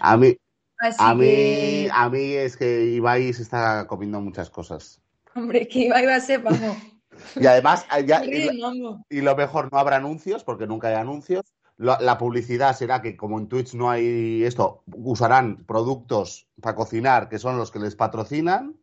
A 0.00 0.16
mí, 0.16 0.36
Así 0.78 0.98
a 1.00 1.14
mí, 1.14 1.24
que, 1.24 1.90
a 1.92 2.08
mí 2.10 2.32
es 2.32 2.56
que 2.56 2.84
Ibai 2.84 3.32
se 3.32 3.42
está 3.42 3.86
comiendo 3.86 4.20
muchas 4.20 4.50
cosas. 4.50 5.00
hombre, 5.34 5.66
que 5.66 5.86
iba, 5.86 6.02
iba 6.02 6.14
a 6.14 6.20
ser, 6.20 6.42
vamos, 6.42 6.76
Y 7.40 7.46
además, 7.46 7.86
ya, 8.04 8.22
mambo. 8.60 9.04
Y 9.08 9.22
lo 9.22 9.34
mejor, 9.36 9.72
no 9.72 9.78
habrá 9.78 9.96
anuncios, 9.96 10.44
porque 10.44 10.66
nunca 10.66 10.88
hay 10.88 10.94
anuncios. 10.94 11.44
La, 11.78 11.98
la 12.00 12.18
publicidad 12.18 12.76
será 12.76 13.00
que, 13.00 13.16
como 13.16 13.38
en 13.38 13.48
Twitch 13.48 13.74
no 13.74 13.90
hay 13.90 14.42
esto, 14.44 14.82
usarán 14.94 15.64
productos 15.64 16.46
para 16.60 16.74
cocinar 16.74 17.28
que 17.28 17.38
son 17.38 17.56
los 17.56 17.70
que 17.70 17.78
les 17.78 17.96
patrocinan. 17.96 18.76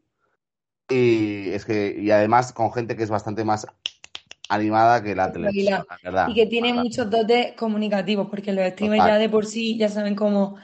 Y 0.90 1.50
es 1.50 1.66
que, 1.66 1.96
y 2.00 2.12
además 2.12 2.54
con 2.54 2.74
gente 2.74 2.96
que 2.96 3.04
es 3.04 3.10
bastante 3.10 3.44
más 3.44 3.68
animada 4.54 5.04
que 5.04 5.16
la 5.16 5.32
televisión, 5.32 5.86
la 5.90 5.98
verdad. 6.04 6.28
Y 6.30 6.34
que 6.34 6.46
tiene 6.46 6.74
muchos 6.74 7.10
dotes 7.10 7.54
comunicativos, 7.54 8.28
porque 8.30 8.52
los 8.52 8.68
streamers 8.72 9.02
Total. 9.04 9.16
ya 9.16 9.20
de 9.20 9.30
por 9.30 9.46
sí 9.46 9.78
ya 9.78 9.90
saben 9.90 10.16
cómo. 10.16 10.56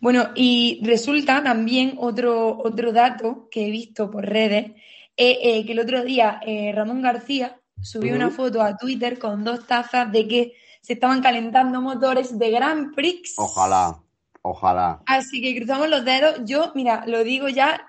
Bueno, 0.00 0.28
y 0.34 0.80
resulta 0.82 1.42
también 1.42 1.96
otro, 1.98 2.58
otro 2.58 2.92
dato 2.92 3.48
que 3.50 3.66
he 3.66 3.70
visto 3.70 4.10
por 4.10 4.26
redes, 4.26 4.72
eh, 5.16 5.38
eh, 5.42 5.64
que 5.64 5.72
el 5.72 5.80
otro 5.80 6.04
día 6.04 6.40
eh, 6.44 6.72
Ramón 6.74 7.00
García 7.00 7.58
subió 7.80 8.14
una 8.14 8.30
foto 8.30 8.60
a 8.62 8.76
Twitter 8.76 9.18
con 9.18 9.44
dos 9.44 9.66
tazas 9.66 10.10
de 10.10 10.26
que 10.26 10.52
se 10.80 10.94
estaban 10.94 11.22
calentando 11.22 11.80
motores 11.80 12.38
de 12.38 12.50
Grand 12.50 12.94
Prix. 12.94 13.34
Ojalá, 13.38 14.02
ojalá. 14.42 15.02
Así 15.06 15.40
que 15.40 15.56
cruzamos 15.56 15.88
los 15.88 16.04
dedos. 16.04 16.40
Yo, 16.44 16.72
mira, 16.74 17.04
lo 17.06 17.24
digo 17.24 17.48
ya, 17.48 17.86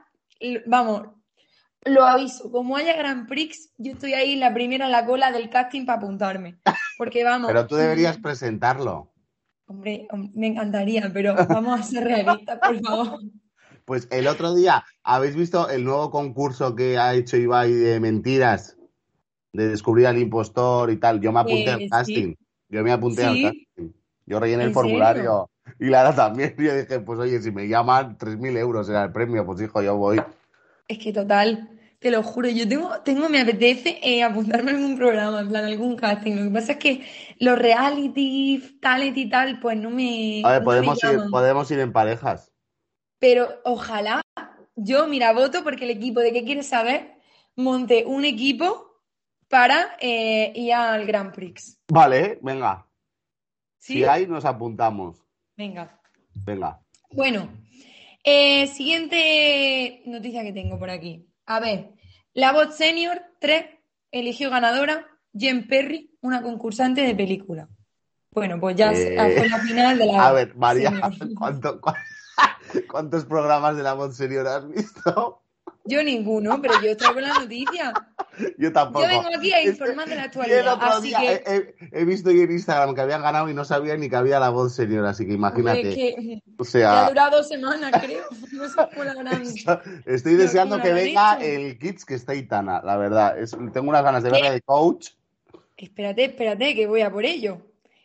vamos, 0.68 1.08
lo 1.86 2.04
aviso. 2.04 2.52
Como 2.52 2.76
haya 2.78 2.96
Grand 2.96 3.28
Prix, 3.28 3.72
yo 3.78 3.94
estoy 3.94 4.14
ahí 4.14 4.36
la 4.36 4.54
primera 4.54 4.86
en 4.86 4.92
la 4.92 5.06
cola 5.06 5.32
del 5.32 5.50
casting 5.50 5.86
para 5.86 6.00
apuntarme. 6.00 6.58
Porque 6.98 7.24
vamos. 7.24 7.48
Pero 7.48 7.68
tú 7.68 7.76
deberías 7.76 8.18
presentarlo. 8.18 9.12
Hombre, 9.68 10.08
hom- 10.12 10.32
me 10.36 10.48
encantaría, 10.48 11.10
pero 11.14 11.36
vamos 11.48 11.80
a 11.80 11.84
ser 11.84 12.04
realistas, 12.04 12.60
por 12.60 12.80
favor. 12.82 13.20
Pues 13.84 14.08
el 14.12 14.28
otro 14.28 14.54
día, 14.56 14.84
¿habéis 15.04 15.36
visto 15.36 15.70
el 15.70 15.84
nuevo 15.84 16.10
concurso 16.10 16.76
que 16.76 16.98
ha 16.98 17.14
hecho 17.14 17.38
Ibai 17.38 17.72
de 17.72 18.00
mentiras? 18.00 18.78
De 19.54 19.68
descubrir 19.70 20.08
al 20.08 20.18
impostor 20.18 20.92
y 20.92 20.98
tal. 20.98 21.22
Yo 21.22 21.32
me 21.32 21.40
apunté 21.40 21.70
Eh, 21.70 21.74
al 21.74 21.80
sí. 21.80 21.90
casting. 21.90 22.36
Yo 22.70 22.84
me 22.84 22.92
apunté 22.92 23.22
Sí. 23.22 23.28
al 23.28 23.42
casting. 23.54 23.92
Yo 24.26 24.40
rellené 24.40 24.64
el 24.64 24.70
¿En 24.70 24.74
formulario. 24.74 25.50
Y 25.80 25.86
Lara 25.86 26.16
también. 26.16 26.56
Y 26.60 26.66
yo 26.66 26.76
dije, 26.76 27.00
pues 27.00 27.20
oye, 27.20 27.40
si 27.42 27.52
me 27.52 27.68
llaman, 27.68 28.18
3.000 28.18 28.58
euros 28.58 28.90
era 28.90 29.04
el 29.04 29.12
premio. 29.12 29.46
Pues 29.46 29.62
hijo, 29.62 29.82
yo 29.82 29.96
voy. 29.98 30.22
Es 30.88 30.98
que 31.00 31.14
total, 31.14 31.75
te 32.06 32.12
lo 32.12 32.22
juro, 32.22 32.48
yo 32.50 32.70
tengo, 32.70 33.02
tengo, 33.02 33.30
me 33.30 33.42
apetece 33.42 34.00
eh, 34.04 34.22
apuntarme 34.22 34.70
a 34.70 34.76
algún 34.76 34.96
programa, 34.96 35.40
en 35.40 35.50
plan 35.50 35.66
algún 35.66 35.96
casting. 35.96 36.36
Lo 36.36 36.44
que 36.44 36.52
pasa 36.52 36.72
es 36.74 36.78
que 36.78 37.04
los 37.40 37.58
reality, 37.58 38.78
talent 38.80 39.18
y 39.18 39.28
tal, 39.28 39.60
pues 39.60 39.76
no 39.76 39.90
me, 39.90 40.44
A 40.46 40.52
ver, 40.52 40.60
no 40.60 40.60
me 40.60 40.66
podemos 40.66 41.04
ir, 41.04 41.20
podemos 41.32 41.72
ir 41.72 41.80
en 41.80 41.92
parejas. 41.92 42.52
Pero 43.18 43.50
ojalá, 43.64 44.22
yo, 44.76 45.08
mira, 45.08 45.34
voto 45.34 45.64
porque 45.64 45.86
el 45.86 45.90
equipo 45.90 46.20
de 46.20 46.32
qué 46.32 46.46
quieres 46.46 46.68
saber, 46.68 47.16
monte 47.56 48.06
un 48.06 48.24
equipo 48.24 49.02
para 49.50 49.98
eh, 50.00 50.54
ir 50.54 50.74
al 50.76 51.08
Grand 51.08 51.34
Prix. 51.34 51.80
Vale, 51.88 52.38
venga. 52.44 52.86
¿Sí? 53.80 53.94
Si 53.94 54.04
hay, 54.04 54.28
nos 54.28 54.46
apuntamos. 54.46 55.26
Venga. 55.58 56.00
Venga. 56.36 56.80
Bueno, 57.12 57.50
eh, 58.24 58.68
siguiente 58.68 60.04
noticia 60.06 60.44
que 60.44 60.54
tengo 60.54 60.78
por 60.78 60.92
aquí. 60.92 61.26
A 61.48 61.60
ver, 61.60 61.95
la 62.36 62.52
voz 62.54 62.76
senior 62.76 63.20
3 63.40 63.66
eligió 64.12 64.50
ganadora 64.52 65.08
Jen 65.34 65.68
Perry, 65.68 66.16
una 66.22 66.42
concursante 66.44 67.02
de 67.02 67.16
película. 67.16 67.68
Bueno, 68.32 68.60
pues 68.60 68.76
ya 68.76 68.92
Eh, 68.94 69.34
fue 69.38 69.50
la 69.50 69.58
final 69.60 69.98
de 69.98 70.06
la 70.06 70.28
A 70.28 70.32
ver, 70.32 70.56
María, 70.56 70.92
senior. 70.92 71.34
¿cuánto- 71.36 71.82
cua- 71.82 71.98
¿cuántos 72.90 73.26
programas 73.26 73.76
de 73.78 73.84
la 73.84 73.94
voz 73.94 74.16
señor 74.16 74.48
has 74.48 74.68
visto? 74.70 75.42
Yo 75.88 76.04
ninguno, 76.04 76.60
pero 76.62 76.74
yo 76.82 76.98
traigo 76.98 77.20
la 77.20 77.34
noticia. 77.40 77.94
Yo 78.58 78.74
tampoco. 78.74 79.06
Yo 79.06 79.08
vengo 79.08 79.30
aquí 79.38 79.54
a 79.54 79.64
informar 79.64 80.10
de 80.10 80.16
la 80.18 80.24
actualidad, 80.24 80.78
así 80.82 81.08
día 81.08 81.20
que, 81.22 81.28
he, 81.46 81.56
he- 81.56 82.02
he 82.02 82.04
visto 82.04 82.32
yo 82.32 82.44
en 82.44 82.52
Instagram 82.52 82.94
que 82.94 83.00
habían 83.00 83.22
ganado 83.22 83.48
y 83.50 83.54
no 83.54 83.64
sabía 83.64 83.96
ni 83.96 84.10
que 84.10 84.18
había 84.18 84.42
la 84.42 84.50
voz 84.50 84.76
señor, 84.76 85.06
así 85.06 85.26
que 85.26 85.32
imagínate. 85.32 85.96
que, 85.96 86.42
O 86.58 86.64
que 86.64 86.64
ha 86.64 86.66
sea, 86.66 87.08
durado 87.08 87.38
dos 87.38 87.48
semanas, 87.48 87.94
creo. 88.04 88.26
No 88.52 88.68
sé 88.68 88.76
cómo 88.94 89.04
la 89.06 89.14
estoy 90.06 90.34
Pero 90.34 90.38
deseando 90.44 90.76
¿cómo 90.76 90.84
que 90.84 90.92
venga 90.94 91.36
el 91.42 91.80
Kids 91.80 92.04
que 92.04 92.16
está 92.16 92.36
Itana, 92.36 92.82
la 92.84 92.98
verdad. 92.98 93.40
Es- 93.40 93.56
tengo 93.72 93.88
unas 93.90 94.04
ganas 94.04 94.22
de 94.22 94.32
verla 94.32 94.52
de 94.52 94.62
coach. 94.62 95.12
Espérate, 95.78 96.26
espérate, 96.26 96.76
que 96.76 96.88
voy 96.88 97.02
a 97.02 97.12
por 97.12 97.24
ello. 97.24 97.60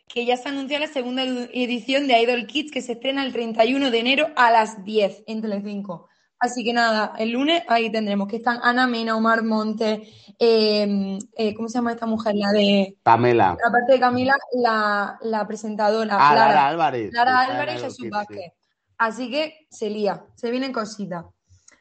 Que 0.07 0.25
ya 0.25 0.37
se 0.37 0.47
anunció 0.47 0.79
la 0.79 0.87
segunda 0.87 1.23
edición 1.25 2.07
de 2.07 2.21
Idol 2.21 2.45
Kids 2.47 2.71
que 2.71 2.81
se 2.81 2.93
estrena 2.93 3.25
el 3.25 3.33
31 3.33 3.91
de 3.91 3.99
enero 3.99 4.29
a 4.37 4.49
las 4.51 4.85
10 4.85 5.23
en 5.27 5.41
Telecinco. 5.41 6.07
Así 6.41 6.63
que 6.63 6.73
nada, 6.73 7.13
el 7.19 7.29
lunes 7.31 7.61
ahí 7.67 7.91
tendremos 7.91 8.27
que 8.27 8.37
están 8.37 8.57
Ana 8.63 8.87
Mena, 8.87 9.15
Omar 9.15 9.43
Montes, 9.43 9.99
eh, 10.39 11.19
eh, 11.37 11.53
¿cómo 11.53 11.69
se 11.69 11.75
llama 11.77 11.91
esta 11.91 12.07
mujer? 12.07 12.33
La 12.35 12.51
de, 12.51 12.97
Camela. 13.03 13.51
aparte 13.63 13.91
de 13.93 13.99
Camila, 13.99 14.35
la, 14.53 15.19
la 15.21 15.45
presentadora, 15.45 16.17
Ah, 16.19 16.33
Lara, 16.33 16.47
Lara 16.47 16.67
Álvarez. 16.67 17.13
Lara 17.13 17.39
Álvarez 17.41 17.75
y 17.75 17.83
Jesús 17.83 17.97
sí. 18.01 18.09
Vázquez. 18.09 18.53
Así 18.97 19.29
que 19.29 19.67
se 19.69 19.91
lía, 19.91 20.25
se 20.33 20.49
vienen 20.49 20.73
cositas. 20.73 21.25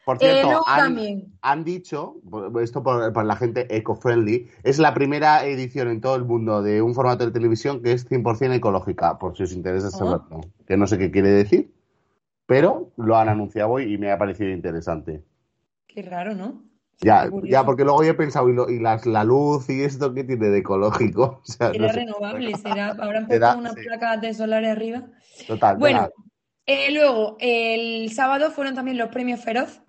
Por 0.04 0.16
Eh, 0.16 0.18
cierto, 0.20 0.48
luego 0.50 0.64
han, 0.68 0.78
también, 0.78 1.32
han 1.40 1.64
dicho, 1.64 2.16
esto 2.62 2.82
por, 2.82 3.12
por 3.14 3.24
la 3.24 3.36
gente 3.36 3.66
eco-friendly, 3.74 4.46
es 4.62 4.78
la 4.78 4.92
primera 4.92 5.44
edición 5.46 5.88
en 5.88 6.02
todo 6.02 6.16
el 6.16 6.24
mundo 6.26 6.60
de 6.62 6.82
un 6.82 6.94
formato 6.94 7.24
de 7.24 7.32
televisión 7.32 7.82
que 7.82 7.92
es 7.92 8.06
100% 8.10 8.52
ecológica, 8.54 9.18
por 9.18 9.36
si 9.36 9.42
os 9.44 9.52
interesa 9.52 9.90
saberlo. 9.90 10.40
Que 10.66 10.76
no 10.76 10.86
sé 10.86 10.98
qué 10.98 11.10
quiere 11.10 11.30
decir, 11.30 11.72
pero 12.50 12.90
lo 12.96 13.16
han 13.16 13.28
anunciado 13.28 13.70
hoy 13.70 13.94
y 13.94 13.96
me 13.96 14.10
ha 14.10 14.18
parecido 14.18 14.50
interesante. 14.50 15.22
qué 15.86 16.02
raro, 16.02 16.34
¿no? 16.34 16.64
Ya, 17.00 17.30
ya 17.44 17.64
porque 17.64 17.84
luego 17.84 18.02
yo 18.02 18.10
he 18.10 18.14
pensado, 18.14 18.48
¿y, 18.48 18.54
lo- 18.54 18.68
y 18.68 18.80
las, 18.80 19.06
la 19.06 19.22
luz 19.22 19.70
y 19.70 19.84
esto 19.84 20.12
qué 20.12 20.24
tiene 20.24 20.48
de 20.48 20.58
ecológico? 20.58 21.42
O 21.48 21.52
sea, 21.52 21.68
Era 21.70 21.86
no 21.86 21.88
sé. 21.92 22.00
renovable, 22.00 22.54
será, 22.56 22.88
habrán 22.88 23.26
puesto 23.28 23.46
Será, 23.46 23.56
unas 23.56 23.74
sí. 23.74 23.82
placas 23.86 24.20
de 24.20 24.34
solares 24.34 24.68
arriba. 24.70 25.04
Total, 25.46 25.76
Bueno, 25.76 26.08
eh, 26.66 26.90
luego, 26.92 27.36
el 27.38 28.10
sábado 28.12 28.50
fueron 28.50 28.74
también 28.74 28.98
los 28.98 29.10
premios 29.10 29.38
Feroz 29.44 29.80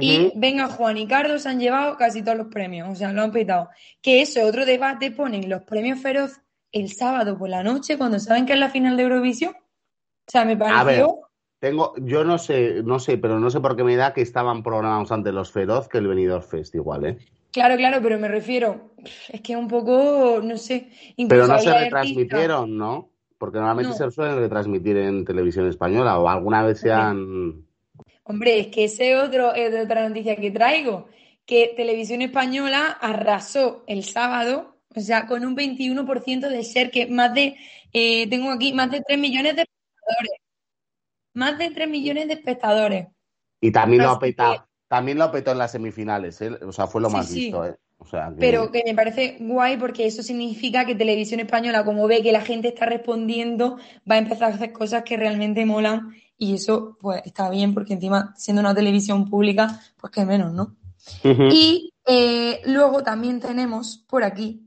y. 0.00 0.32
Venga 0.36 0.68
Juan 0.68 0.96
y 0.96 1.06
Cardo 1.06 1.38
se 1.38 1.50
han 1.50 1.60
llevado 1.60 1.98
casi 1.98 2.22
todos 2.22 2.38
los 2.38 2.46
premios, 2.48 2.88
o 2.88 2.94
sea, 2.94 3.12
lo 3.12 3.20
han 3.22 3.30
petado. 3.30 3.68
Que 4.00 4.22
eso, 4.22 4.42
otro 4.46 4.64
debate, 4.64 5.10
ponen 5.10 5.50
los 5.50 5.64
premios 5.64 6.00
Feroz 6.00 6.40
el 6.72 6.90
sábado 6.94 7.36
por 7.36 7.50
la 7.50 7.62
noche 7.62 7.98
cuando 7.98 8.18
saben 8.18 8.46
que 8.46 8.54
es 8.54 8.58
la 8.58 8.70
final 8.70 8.96
de 8.96 9.02
Eurovisión. 9.02 9.52
O 9.54 10.30
sea, 10.30 10.46
me 10.46 10.56
pareció... 10.56 11.20
tengo, 11.66 11.94
yo 11.98 12.22
no 12.22 12.38
sé, 12.38 12.82
no 12.84 13.00
sé, 13.00 13.18
pero 13.18 13.40
no 13.40 13.50
sé 13.50 13.60
por 13.60 13.76
qué 13.76 13.82
me 13.82 13.96
da 13.96 14.12
que 14.12 14.22
estaban 14.22 14.62
programados 14.62 15.10
antes 15.10 15.34
los 15.34 15.50
Feroz 15.50 15.88
que 15.88 15.98
el 15.98 16.06
Benidorm 16.06 16.44
Fest 16.44 16.76
igual, 16.76 17.04
¿eh? 17.06 17.18
Claro, 17.50 17.76
claro, 17.76 17.98
pero 18.00 18.18
me 18.20 18.28
refiero, 18.28 18.92
es 19.28 19.40
que 19.40 19.56
un 19.56 19.66
poco, 19.66 20.40
no 20.44 20.56
sé, 20.58 20.88
Pero 21.28 21.48
no 21.48 21.58
se 21.58 21.76
retransmitieron, 21.76 22.76
¿no? 22.76 23.10
Porque 23.36 23.58
normalmente 23.58 23.90
No. 23.90 23.96
se 23.96 24.10
suelen 24.12 24.38
retransmitir 24.38 24.96
en 24.96 25.24
televisión 25.24 25.66
española 25.66 26.18
o 26.20 26.28
alguna 26.28 26.62
vez 26.62 26.80
se 26.80 26.92
han... 26.92 27.64
Hombre, 28.22 28.60
es 28.60 28.68
que 28.68 28.84
ese 28.84 29.16
otro 29.16 29.52
es 29.52 29.72
de 29.72 29.82
otra 29.82 30.08
noticia 30.08 30.36
que 30.36 30.50
traigo, 30.52 31.08
que 31.44 31.72
Televisión 31.76 32.22
Española 32.22 32.96
arrasó 33.00 33.82
el 33.88 34.04
sábado, 34.04 34.76
o 34.94 35.00
sea, 35.00 35.26
con 35.26 35.44
un 35.44 35.56
21% 35.56 36.48
de 36.48 36.62
share, 36.62 36.90
que 36.90 37.06
más 37.06 37.34
de, 37.34 37.56
eh, 37.92 38.28
tengo 38.28 38.50
aquí, 38.50 38.72
más 38.72 38.90
de 38.90 39.00
3 39.00 39.18
millones 39.18 39.56
de 39.56 39.62
espectadores. 39.62 40.45
Más 41.36 41.58
de 41.58 41.70
3 41.70 41.88
millones 41.88 42.28
de 42.28 42.34
espectadores. 42.34 43.08
Y 43.60 43.70
también 43.70 44.02
lo 44.02 44.10
ha 44.10 44.18
petado, 44.18 44.66
también 44.88 45.18
lo 45.18 45.30
petó 45.30 45.52
en 45.52 45.58
las 45.58 45.72
semifinales, 45.72 46.40
¿eh? 46.40 46.50
O 46.66 46.72
sea, 46.72 46.86
fue 46.86 47.00
lo 47.02 47.10
Sí, 47.10 47.16
más 47.16 47.28
sí. 47.28 47.34
visto, 47.44 47.66
¿eh? 47.66 47.76
O 47.98 48.06
sea, 48.06 48.28
que- 48.30 48.36
Pero 48.40 48.70
que 48.70 48.82
me 48.86 48.94
parece 48.94 49.36
guay 49.40 49.76
porque 49.76 50.06
eso 50.06 50.22
significa 50.22 50.84
que 50.86 50.94
Televisión 50.94 51.40
Española, 51.40 51.84
como 51.84 52.06
ve 52.06 52.22
que 52.22 52.32
la 52.32 52.40
gente 52.42 52.68
está 52.68 52.86
respondiendo, 52.86 53.76
va 54.10 54.14
a 54.16 54.18
empezar 54.18 54.50
a 54.52 54.54
hacer 54.54 54.72
cosas 54.72 55.02
que 55.02 55.16
realmente 55.16 55.64
molan 55.66 56.14
y 56.38 56.54
eso 56.54 56.96
pues 57.00 57.22
está 57.24 57.48
bien 57.50 57.72
porque 57.74 57.94
encima 57.94 58.34
siendo 58.36 58.60
una 58.60 58.74
televisión 58.74 59.28
pública, 59.28 59.80
pues 59.98 60.10
que 60.12 60.24
menos, 60.24 60.52
¿no? 60.52 60.76
Y 61.50 61.92
eh, 62.06 62.60
luego 62.66 63.02
también 63.02 63.40
tenemos 63.40 64.04
por 64.08 64.24
aquí 64.24 64.65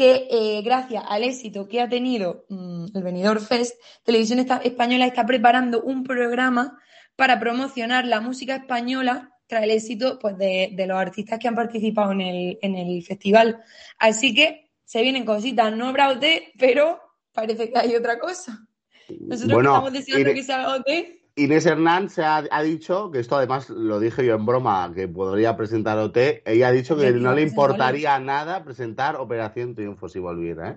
que 0.00 0.28
eh, 0.30 0.62
gracias 0.62 1.04
al 1.06 1.24
éxito 1.24 1.68
que 1.68 1.82
ha 1.82 1.86
tenido 1.86 2.46
mm, 2.48 2.86
el 2.96 3.02
Benidorm 3.02 3.42
Fest, 3.42 3.78
Televisión 4.02 4.38
Española 4.38 5.04
está 5.04 5.26
preparando 5.26 5.82
un 5.82 6.04
programa 6.04 6.80
para 7.16 7.38
promocionar 7.38 8.06
la 8.06 8.22
música 8.22 8.56
española 8.56 9.36
tras 9.46 9.62
el 9.62 9.72
éxito 9.72 10.18
pues, 10.18 10.38
de, 10.38 10.70
de 10.72 10.86
los 10.86 10.96
artistas 10.96 11.38
que 11.38 11.48
han 11.48 11.54
participado 11.54 12.12
en 12.12 12.22
el, 12.22 12.58
en 12.62 12.76
el 12.76 13.02
festival. 13.02 13.62
Así 13.98 14.32
que 14.32 14.70
se 14.86 15.02
vienen 15.02 15.26
cositas, 15.26 15.70
no 15.76 15.88
habrá 15.88 16.08
OT, 16.08 16.24
pero 16.58 16.98
parece 17.34 17.70
que 17.70 17.78
hay 17.78 17.94
otra 17.94 18.18
cosa. 18.18 18.58
Nosotros 19.06 19.52
Bueno, 19.52 19.72
estamos 19.72 19.92
deseando 19.92 20.32
que 20.32 20.42
se 20.42 20.52
haga 20.54 20.76
OT. 20.76 21.19
Inés 21.44 21.66
Hernán 21.66 22.10
se 22.10 22.22
ha, 22.22 22.44
ha 22.50 22.62
dicho, 22.62 23.10
que 23.10 23.20
esto 23.20 23.36
además 23.36 23.68
lo 23.70 23.98
dije 24.00 24.24
yo 24.24 24.34
en 24.34 24.46
broma, 24.46 24.92
que 24.94 25.08
podría 25.08 25.56
presentar 25.56 25.98
OT, 25.98 26.42
ella 26.44 26.68
ha 26.68 26.72
dicho 26.72 26.96
que 26.96 27.10
no 27.12 27.34
le 27.34 27.42
importaría 27.42 28.18
nada 28.18 28.62
presentar 28.64 29.16
Operación 29.16 29.74
Triunfo 29.74 30.08
si 30.08 30.18
volviera, 30.18 30.70
¿eh? 30.70 30.76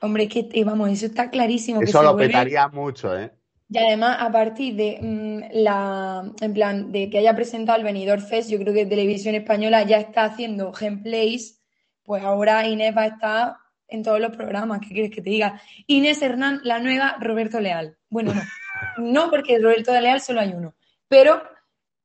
Hombre, 0.00 0.24
es 0.24 0.30
que 0.30 0.48
eh, 0.52 0.64
vamos, 0.64 0.90
eso 0.90 1.06
está 1.06 1.30
clarísimo. 1.30 1.80
Eso 1.80 2.02
lo 2.02 2.14
vuelve- 2.14 2.26
petaría 2.28 2.68
mucho, 2.68 3.16
¿eh? 3.16 3.32
Y 3.68 3.78
además, 3.78 4.18
a 4.20 4.30
partir 4.30 4.74
de 4.76 4.98
mm, 5.00 5.62
la, 5.62 6.30
en 6.40 6.52
plan, 6.52 6.92
de 6.92 7.08
que 7.08 7.18
haya 7.18 7.34
presentado 7.34 7.78
el 7.78 7.84
Benidorm 7.84 8.20
Fest, 8.22 8.50
yo 8.50 8.58
creo 8.58 8.74
que 8.74 8.84
Televisión 8.84 9.34
Española 9.34 9.82
ya 9.84 9.98
está 9.98 10.24
haciendo 10.24 10.72
gameplays, 10.72 11.62
pues 12.02 12.22
ahora 12.22 12.66
Inés 12.66 12.94
va 12.94 13.02
a 13.02 13.06
estar 13.06 13.54
en 13.88 14.02
todos 14.02 14.20
los 14.20 14.36
programas, 14.36 14.80
¿qué 14.80 14.88
quieres 14.88 15.10
que 15.10 15.22
te 15.22 15.30
diga? 15.30 15.60
Inés 15.86 16.20
Hernán, 16.20 16.60
la 16.64 16.80
nueva 16.80 17.16
Roberto 17.20 17.60
Leal. 17.60 17.96
Bueno, 18.10 18.34
no, 18.34 18.40
no 18.98 19.30
porque 19.30 19.58
Roberto 19.58 19.92
de 19.92 20.00
Leal 20.00 20.20
solo 20.20 20.40
hay 20.40 20.52
uno, 20.54 20.74
pero 21.08 21.42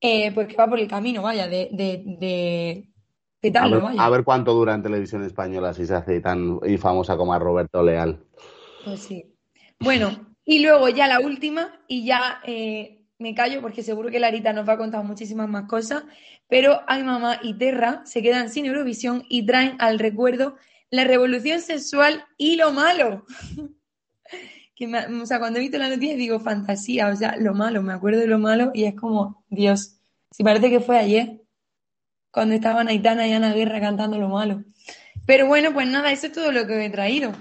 eh, 0.02 0.32
pues 0.32 0.48
que 0.48 0.56
va 0.56 0.68
por 0.68 0.80
el 0.80 0.88
camino, 0.88 1.22
vaya, 1.22 1.48
de, 1.48 1.70
de, 1.72 2.04
de 3.42 3.58
A 3.58 3.68
ver, 3.68 3.82
vaya. 3.82 4.04
a 4.04 4.10
ver 4.10 4.24
cuánto 4.24 4.54
dura 4.54 4.74
en 4.74 4.84
televisión 4.84 5.24
española 5.24 5.74
si 5.74 5.86
se 5.86 5.96
hace 5.96 6.20
tan 6.22 6.60
famosa 6.80 7.18
como 7.18 7.34
a 7.34 7.40
Roberto 7.40 7.82
Leal. 7.84 8.20
Pues 8.84 9.02
sí. 9.02 9.26
Bueno, 9.80 10.36
y 10.46 10.60
luego 10.60 10.90
ya 10.90 11.08
la 11.08 11.20
última, 11.20 11.80
y 11.88 12.06
ya 12.06 12.42
eh, 12.46 13.06
me 13.20 13.34
callo 13.36 13.62
porque 13.62 13.84
seguro 13.84 14.10
que 14.10 14.20
Larita 14.20 14.54
nos 14.54 14.68
va 14.68 14.74
a 14.74 14.78
contar 14.78 15.04
muchísimas 15.04 15.50
más 15.50 15.68
cosas, 15.68 16.04
pero 16.48 16.82
Ay 16.88 17.04
Mamá 17.04 17.40
y 17.42 17.56
Terra 17.58 18.02
se 18.06 18.22
quedan 18.22 18.50
sin 18.50 18.66
Eurovisión 18.66 19.24
y 19.30 19.46
traen 19.46 19.76
al 19.80 20.00
recuerdo 20.00 20.56
la 20.90 21.04
revolución 21.04 21.60
sexual 21.60 22.24
y 22.38 22.56
lo 22.56 22.72
malo. 22.72 23.26
Que 24.78 24.86
me- 24.88 25.06
o 25.22 25.26
sea, 25.26 25.40
cuando 25.40 25.58
he 25.58 25.64
visto 25.64 25.78
la 25.80 25.90
noticia 25.90 26.16
digo 26.16 26.40
fantasía, 26.40 27.08
o 27.08 27.16
sea, 27.16 27.36
lo 27.38 27.54
malo, 27.56 27.82
me 27.82 27.94
acuerdo 27.94 28.20
de 28.20 28.28
lo 28.28 28.38
malo 28.38 28.70
y 28.76 28.84
es 28.84 28.94
como, 28.96 29.44
Dios, 29.50 29.98
si 30.30 30.44
parece 30.44 30.70
que 30.70 30.80
fue 30.80 31.00
ayer, 31.00 31.42
cuando 32.32 32.54
estaban 32.54 32.88
Aitana 32.88 33.28
y 33.28 33.34
Ana 33.34 33.54
Guerra 33.54 33.82
cantando 33.82 34.20
lo 34.20 34.30
malo. 34.30 34.64
Pero 35.26 35.48
bueno, 35.48 35.74
pues 35.74 35.88
nada, 35.88 36.12
eso 36.12 36.28
es 36.28 36.34
todo 36.34 36.52
lo 36.52 36.68
que 36.68 36.86
he 36.86 36.90
traído. 36.92 37.32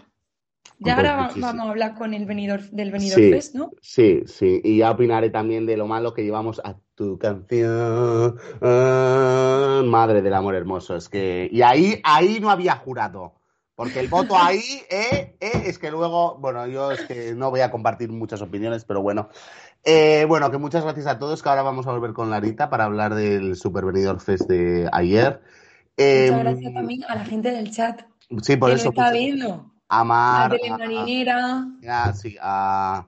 Ya 0.79 0.94
Pues 0.94 0.96
ahora 0.96 1.16
muchísimo. 1.22 1.46
vamos 1.46 1.66
a 1.66 1.70
hablar 1.70 1.94
con 1.94 2.14
el 2.14 2.25
venidor, 2.27 2.62
del 2.70 2.90
venidor 2.90 3.18
Sí. 3.20 3.31
Fest, 3.31 3.55
¿no? 3.55 3.70
Sí, 3.83 4.22
sí, 4.27 4.61
y 4.64 4.79
ya 4.79 4.90
opinaré 4.90 5.29
también 5.31 5.66
de 5.66 5.77
lo 5.77 5.87
malo 5.87 6.14
que 6.14 6.22
llevamos 6.25 6.61
a 6.64 6.77
tu 6.94 7.18
canción. 7.18 8.37
Ah, 8.62 9.83
madre 9.85 10.22
del 10.22 10.35
amor 10.35 10.55
hermoso, 10.55 10.96
es 10.96 11.09
que. 11.09 11.49
Y 11.53 11.62
ahí, 11.62 12.01
ahí 12.03 12.38
no 12.40 12.51
había 12.51 12.77
jurado. 12.77 13.35
Porque 13.76 14.00
el 14.00 14.08
voto 14.08 14.36
ahí, 14.36 14.82
eh, 14.90 15.36
eh, 15.38 15.62
es 15.66 15.78
que 15.78 15.90
luego, 15.90 16.36
bueno, 16.38 16.66
yo 16.66 16.90
es 16.90 17.02
que 17.02 17.34
no 17.34 17.50
voy 17.50 17.60
a 17.60 17.70
compartir 17.70 18.08
muchas 18.10 18.40
opiniones, 18.42 18.84
pero 18.86 19.02
bueno. 19.02 19.28
Eh, 19.84 20.24
bueno, 20.26 20.50
que 20.50 20.58
muchas 20.58 20.82
gracias 20.82 21.06
a 21.06 21.18
todos, 21.18 21.42
que 21.42 21.48
ahora 21.50 21.62
vamos 21.62 21.86
a 21.86 21.92
volver 21.92 22.12
con 22.14 22.30
Larita 22.30 22.70
para 22.70 22.84
hablar 22.84 23.14
del 23.14 23.54
Super 23.54 23.84
Venidor 23.84 24.18
Fest 24.20 24.48
de 24.48 24.88
ayer. 24.92 25.40
Muchas 25.98 26.40
gracias 26.42 26.74
también 26.74 27.04
a 27.04 27.14
la 27.16 27.24
gente 27.24 27.50
del 27.52 27.70
chat 27.70 28.02
Sí, 28.42 28.56
por 28.56 28.70
que 28.70 28.76
eso. 28.76 28.84
lo 28.86 28.90
está 28.90 29.12
viendo. 29.12 29.70
a 29.88 30.00
A 30.00 30.04
Mar, 30.04 30.52
a- 30.52 30.56
Telemarinera, 30.56 31.66
a- 31.88 32.12
sí, 32.14 32.36
a 32.40 33.06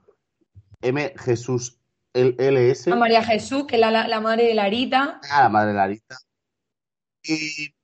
M. 0.82 1.12
Jesús 1.16 1.76
L- 2.14 2.36
LS. 2.38 2.92
a 2.92 2.96
María 2.96 3.22
Jesús, 3.24 3.66
que 3.66 3.74
es 3.76 3.80
la, 3.80 3.90
la, 3.90 4.06
la 4.06 4.20
madre 4.20 4.44
de 4.44 4.54
Larita. 4.54 5.20
a 5.28 5.42
la 5.42 5.48
madre 5.48 5.68
de 5.70 5.74
Larita. 5.74 6.16
Y 7.24 7.74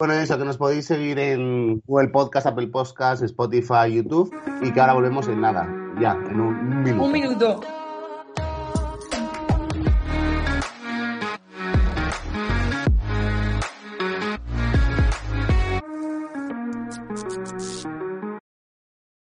bueno, 0.00 0.14
eso, 0.14 0.38
que 0.38 0.46
nos 0.46 0.56
podéis 0.56 0.86
seguir 0.86 1.18
en 1.18 1.82
Google 1.86 2.08
Podcast, 2.08 2.46
Apple 2.46 2.68
Podcast, 2.68 3.22
Spotify, 3.22 3.92
YouTube 3.92 4.34
y 4.62 4.72
que 4.72 4.80
ahora 4.80 4.94
volvemos 4.94 5.28
en 5.28 5.42
nada, 5.42 5.68
ya, 6.00 6.12
en 6.12 6.40
un 6.40 6.82
minuto. 6.82 7.04
Un 7.04 7.12
minuto. 7.12 7.79